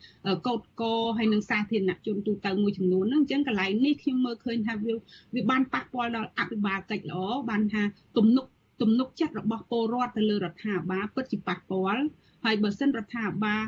[0.47, 4.93] កោតកោហើយនឹងសាធារណជនទូទៅមួយចំនួនហ្នឹងអញ្ចឹងកន្លែងនេះខ្ញុំមើលឃើញថាវា
[5.35, 7.19] វាបានប៉ះពាល់ដល់អភិបាលកិច្ចល្អ
[7.49, 7.81] បានថា
[8.17, 8.45] ទំនុក
[8.81, 12.03] ទំនុកចិត្តរបស់ពលរដ្ឋទៅលើរដ្ឋាភិបាលពិតជាប៉ះពាល់
[12.45, 13.63] ហើយបើសិនរដ្ឋាភិបាល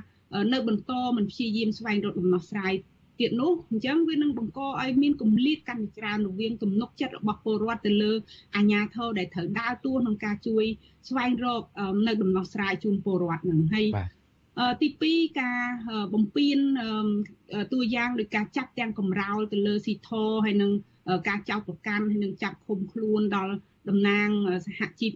[0.54, 2.74] នៅបន្តមិនព្យាយាមស្វែងរកដំណោះស្រាយ
[3.20, 8.12] ទៀតនោះអញ្ចឹងវានឹងបង្កឲ្យមានគម្លាតកាន់តែច្រើនរវាងទំនុកចិត្តរបស់ពលរដ្ឋទៅលើ
[8.56, 10.64] អាជ្ញាធរដែលត្រូវដើរតួក្នុងការជួយ
[11.08, 11.62] ស្វែងរក
[12.08, 13.86] នៅដំណោះស្រាយជូនពលរដ្ឋនឹងហើយ
[14.82, 15.62] ទី2ការ
[16.14, 16.58] បំពេញ
[17.74, 20.72] តួយ៉ាងដោយការចាប់ទាំងកំរោលទៅលើស៊ីធរហើយនឹង
[21.30, 23.54] ការចោទប្រកាន់ហើយនឹងចាប់ឃុំខ្លួនដល់
[23.90, 24.28] តំណាង
[24.66, 25.12] សហជីព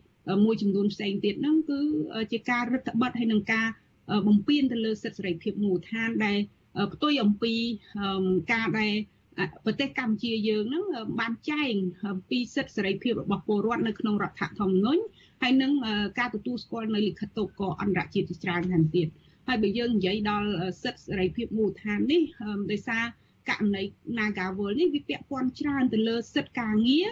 [0.46, 1.80] មួយចំនួនផ្សេងទៀតហ្នឹងគឺ
[2.32, 3.68] ជាការរឹតបន្តឹងហើយនឹងការ
[4.28, 6.38] បំពេញទៅលើសិទ្ធិសេរីភាពមូលដ្ឋានដែល
[6.94, 7.54] ផ្ទុយអំពី
[8.54, 8.94] ការដែល
[9.66, 10.84] ប្រទេសកម្ពុជាយើងហ្នឹង
[11.20, 11.74] បានចែង
[12.30, 15.02] ពីសិទ្ធិសេរីភាពរបស់ពលរដ្ឋនៅក្នុងរដ្ឋធម្មនុញ្ញ
[15.42, 15.72] ហើយនឹង
[16.20, 19.08] ការទទួលស្គាល់នៅលិខិតតូកអន្តរជាតិជាច្រើនថែមទៀត
[19.48, 20.50] ហើយបើយើងនិយាយដល់
[20.84, 22.22] សិទ្ធិសេរីភាពមូលដ្ឋាននេះ
[22.72, 23.04] ដោយសារ
[23.50, 23.84] ករណី
[24.18, 27.08] Nagawal នេះវាពាក់ព័ន្ធច្រើនទៅលើសិទ្ធិការងារ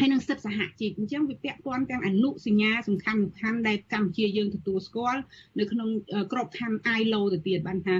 [0.00, 5.20] ហើយនឹងសិទ្ធិសហជីពអញ្ចឹងវាពាក់ព័ន្ធទាំងអនុសញ្ញាសំខាន់សំខាន់ដែលកម្ពុជាយើងទទួលស្គាល់
[5.58, 5.88] នៅក្នុង
[6.32, 7.96] ក្របខ័ណ្ឌ ILO ទៅទៀតបានថា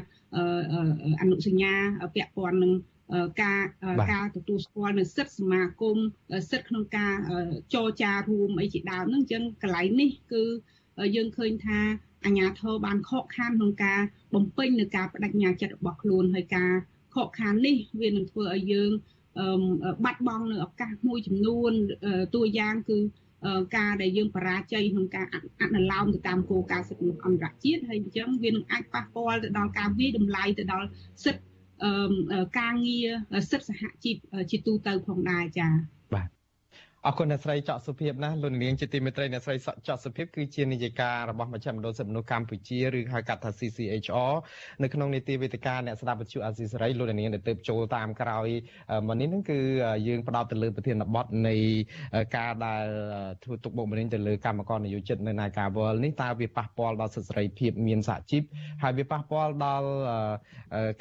[1.22, 1.72] អនុសញ្ញា
[2.14, 2.72] ពាក់ព័ន្ធនឹង
[3.42, 3.62] ការ
[4.12, 5.96] ការទទួលស្គាល់នៅសិទ្ធិសមាគម
[6.51, 7.14] សិទ្ធិក្នុងការ
[7.74, 10.44] ចរចារួមអីជាដើមហ្នឹងអញ្ចឹងកន្លែងនេះគឺ
[11.16, 11.80] យើងឃើញថា
[12.24, 14.01] អាញាធរបានខកខានក្នុងការ
[14.34, 16.72] បំពេញនៅការបដិញ្ញាចិត្តរបស់ខ្លួនហើយការ
[17.14, 18.90] ខកខាននេះវានឹងធ្វើឲ្យយើង
[20.05, 21.72] បាត់បង់នៅឱកាសមួយចំនួន
[22.35, 22.99] តួយ៉ាងគឺ
[23.76, 25.26] ការដែលយើងបរាជ័យក្នុងការ
[25.62, 30.89] អនុលោមទៅតាមគោលការណ៍សិទ្ធិមនុស្សអន្តរជាតិហើយអញ្ចឹងវានឹងអាចប៉ះពាល់ទៅដល់ការវិយតម្លៃទៅដល់
[31.24, 31.43] សិទ្ធិ
[32.61, 33.09] ការងារ
[33.51, 34.16] សិទ្ធិសហជីព
[34.51, 35.72] ជាទូទៅផងដែរចា៎
[37.07, 39.55] អរគុណអ្នកស្រីចောက်សុភាពណាលោកនាងជាទីមេត្រីអ្នកស្រី
[39.86, 44.34] ចောက်សុភាពគឺជានាយិការបស់មជ្ឈមណ្ឌលសិទ្ធិមនុស្សកម្ពុជាឬហៅកាត់ថា CCHR
[44.82, 48.48] នៅក្នុងនីតិវេទិកាអ្នកស្ដាប់វិទ្យុអាស៊ីសេរីលោកនាងដែលទៅចូលតាមក្រោយ
[49.09, 49.59] មកនេះនឹងគឺ
[50.09, 51.57] យើងផ្ដោតទៅលើប្រធានបទនៃ
[52.36, 52.84] ការដែល
[53.44, 58.42] ធ្វើទុកបុកម្នេញទៅលើកម្មករនយោជិតនៅនាការវល់នេះតើវាប៉ះពាល់ដល់សិទ្ធិសេរីភាពមានសហជីព
[58.82, 59.88] ហើយវាប៉ះពាល់ដល់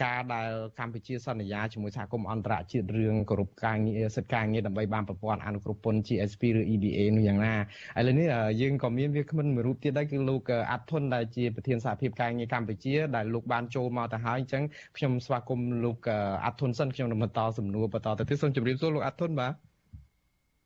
[0.04, 7.54] ការដែលកម្ពុជាសន្យាជាមួយសហគមន៍អន្តរជាតិរឿងគោរពការងារសិទ្ធិការងារដើម្បីបានប្រព័ន្ធអនុគ្រោះពន្ធ GSP ឬ EBA នោះយ៉ាងណា
[8.00, 8.28] ឥឡូវនេះ
[8.62, 14.64] យើងក៏មានវាគ្មិនមួយរូបទៀតដែរគឺលោកអាត់ធុនដែលជាប្រធានសហភាពការងារកម្ពុជាដែលលោកបានចូលមកទៅហើយអញ្ចឹង
[14.98, 15.98] ខ្ញុំស្វាគមន៍លោក
[16.46, 19.54] អាត់ធុនសិនខ្ញុំនឹងបន្តសំណួរបន្តទៅទៀតសូមជម្រាបសួរលោកអាត់ធុនបាទ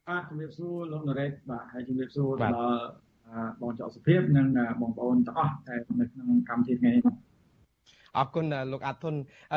[0.09, 2.57] បាទជំរាបសួរលោកនរ៉េតបាទហើយជំរាបសួរដល់
[3.61, 4.47] បងចောက်សុភាពនិង
[4.81, 7.03] បងប្អូនទាំងអស់ដែលនៅក្នុងកម្មវិធីថ្ងៃនេះ
[8.17, 9.15] អរគុណលោកអាត់ធុន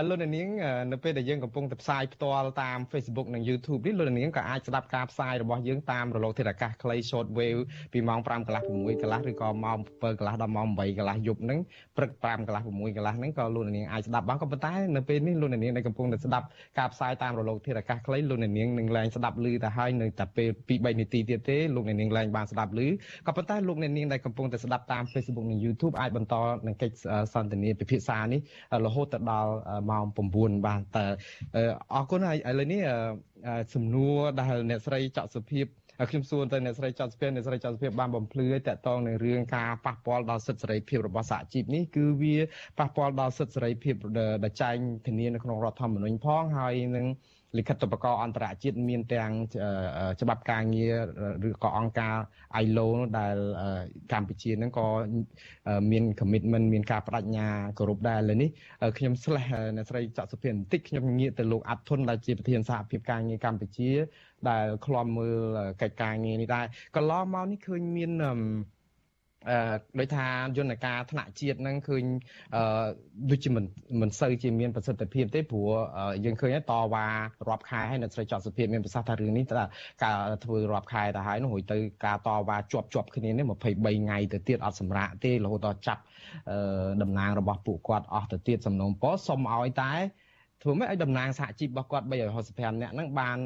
[0.08, 0.48] លោកនាង
[0.92, 7.60] នៅពេលដែលយើងកំពុងតែផ្សាយផ្ទាល់តាម Facebook និង YouTube នេះលោកនាងក៏អាចស្ដាប់ការផ្សាយរបស់យើងតាមរលកធាតុអាកាសខ្លី short wave
[7.92, 11.60] ពីម៉ោង5កន្លះ6កន្លះឬក៏ម៉ោង7កន្លះដល់ម៉ោង8កន្លះយប់ហ្នឹង
[11.96, 16.46] ព្រឹក5កន្លះ6កន្លះហ្នឹងក៏លោកនាងអាចស្ដាប់បានក៏ប៉ុន្តែនៅពេលនេះលោកនាងដែលកំពុងតែស្ដាប់
[16.78, 22.80] ការផ្សាយតាមរលកធាតុអាកាសខ្លីលោកនាងនឹងឡើងស្ដាប់ឮទៅហើយនៅតែពេល2 3នាទីទៀតទេលោកនាងឡើងបានស្ដាប់ឮ
[23.26, 26.34] ក៏ប៉ុន្តែលោកនាងដែលកំពុងតែស្ដាប់តាម Facebook និង YouTube អាចបន្ត
[26.66, 26.96] នឹងកិច្ច
[27.34, 28.40] សន្ទនាពិភាក្សានេះ
[28.86, 29.50] រហូតទៅដល់
[29.90, 30.04] ម៉ោង
[30.36, 31.04] 9បានតែ
[31.94, 32.82] អរគុណហើយឥឡូវនេះ
[33.74, 35.66] សំណួរដែលអ្នកស្រីច័កសុភីប
[36.10, 42.36] ខ្ញុំសួរទៅអ្នកស្រីច័ន្ទស្ពានអ្នកស្រីច័ន្ទស្ពានបានបំភ្លឺតកតងនឹងរឿងការប៉ះពាល់ដល់សិទ្ធិសេរីភាពរបស់សហជីពនេះគឺវា
[42.78, 43.94] ប៉ះពាល់ដល់សិទ្ធិសេរីភាព
[44.44, 44.76] ដែលចែង
[45.06, 47.06] ធានានៅក្នុងរដ្ឋធម្មនុញ្ញផងហើយនឹង
[47.58, 49.32] លិខិតបកអន្តរជាតិមានទាំង
[50.20, 50.94] ច្បាប់ការងារ
[51.48, 52.16] ឬក៏អង្គការ
[52.64, 52.86] ILO
[53.18, 53.36] ដែល
[54.12, 54.86] កម្ពុជាហ្នឹងក៏
[55.90, 58.48] មាន commitment មានការបដិញ្ញាគោរពដែរលើនេះ
[58.98, 63.90] ខ្ញុំស្លេះអ្នកស្រីច័កសុភាបន្តិចខ្ញុំងាកទៅលោកអាត់ធុនដែលជាប្រធានសហភាពការងារកម្ពុជា
[64.48, 65.38] ដែលឃ្លាំមើល
[65.82, 66.66] កិច្ចការងារនេះដែរ
[66.96, 68.32] កន្លងមកនេះឃើញមានអឺ
[69.98, 70.26] ដោយថា
[70.56, 72.04] យន្តការថ្នាក់ជាតិហ្នឹងឃើញ
[72.56, 72.86] អឺ
[73.30, 73.64] ដូចជាមិន
[74.00, 75.68] មិនសូវជាមានប្រសិទ្ធភាពទេព្រោះ
[76.24, 77.06] យើងឃើញតវ៉ា
[77.48, 79.64] រាប់ខែហើយនៅស្រីចောက်សុភាពមានប្រសាសន៍ថារឿងនេះតើ
[80.04, 86.02] ការធ្វើរាប់ខែទៅហើយនោះរួចទៅការតវ៉ាជាប់ជាប់គ្នានេះ23ថ្ងៃទៅទៀតអត់សម្រាកទេរហូតដល់ចាប់
[87.02, 89.92] តំណាងរបស់ពួកគាត់អស់ទៅទៀតសំណូមពរសុំឲ្យតែ
[90.62, 93.38] ធ្វើម៉េចឲ្យតំណាងសហជីពរបស់គាត់365នាក់ហ្នឹងបាន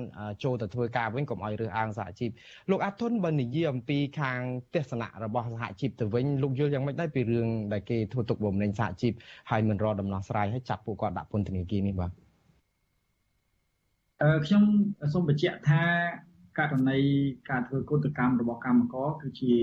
[0.45, 2.31] ចូលទៅធ្វើការវិញកុំឲ្យរើសអើងសហជីព
[2.71, 4.41] លោកអាតុនបើនិយាយអំពីខាង
[4.75, 9.13] ទស្សនៈរបស់សហជីពទៅវិញលោកយល់យ៉ាងម៉េចដែរពីរឿងដែលគេធ្វើទុកបុកម្នេញសហជីព
[9.51, 12.11] ហើយមិនរកដំណោះស្រាយឲ្យចាប់ពួកគាត់ដាក់ពន្ធនាគារនេះបាទ
[14.23, 14.63] អឺខ្ញុំ
[15.13, 15.83] សូមបញ្ជាក់ថា
[16.59, 16.99] ករណី
[17.51, 19.55] ការធ្វើកុតកម្មរបស់កម្មករគឺជា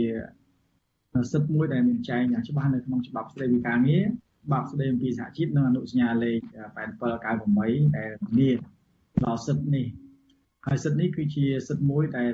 [1.31, 6.39] សិទ្ធិមួយដែលមានចែងយ៉ាងច្បាស់នៅក្នុងច្បាប់ស្តីពីការងារច្បាប់ស្តីអំពីសហជីពនិងអនុសញ្ញាលេខ
[7.17, 8.57] 8798ដែលមាន
[9.25, 9.85] ដល់សិទ្ធិនេះ
[10.65, 12.33] ហើយសិទ្ធិនេះគឺជាសិទ្ធិមួយដែល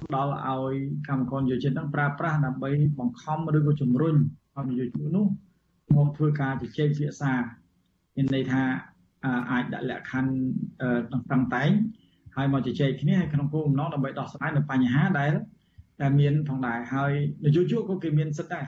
[0.00, 0.74] ផ្ដល់ឲ្យ
[1.08, 4.16] កម្មករយោចិត្តនឹងប្រើប្រាស់ដើម្បីបង្ខំឬក៏ជំរុញ
[4.56, 5.26] ឲ្យយោជកនោះ
[5.96, 7.32] មកធ្វើការជជែកពិភាក្សា
[8.16, 8.62] មានន័យថា
[9.50, 10.32] អាចដាក់លក្ខខណ្ឌ
[11.32, 11.70] តឹងតែង
[12.36, 15.32] ហើយមកជជែកគ្នាហើយក្នុងគោលបំណងដើម្បីដោះស្រាយនៅបញ្ហាដែល
[16.02, 17.12] ដែលមានផងដែរហើយ
[17.44, 18.66] នយោជកក៏គេមានសិទ្ធិដែរ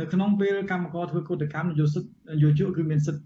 [0.00, 3.22] នៅក្នុងពេលកម្មករធ្វើកុតកម្មនយោសិទ្ធនយោជកគឺមានសិទ្ធិ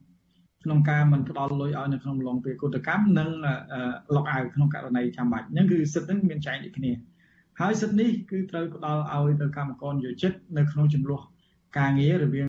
[0.65, 3.29] ក្នុងការមិនផ្ដល់លុយឲ្យនៅក្នុងឡងពេលកុតកម្មនិង
[4.15, 6.93] លុកអាវក្នុងករណីចាំបាច់ហ្នឹងគឺសិទ្ធិហ្នឹងមានចែងដូចគ្នា
[7.61, 11.23] ហើយសិទ្ធិនេះគឺត្រូវផ្ដល់ឲ្យទៅកម្មករនយោជិតនៅក្នុងចំនួន
[11.79, 12.45] ការងាររវាង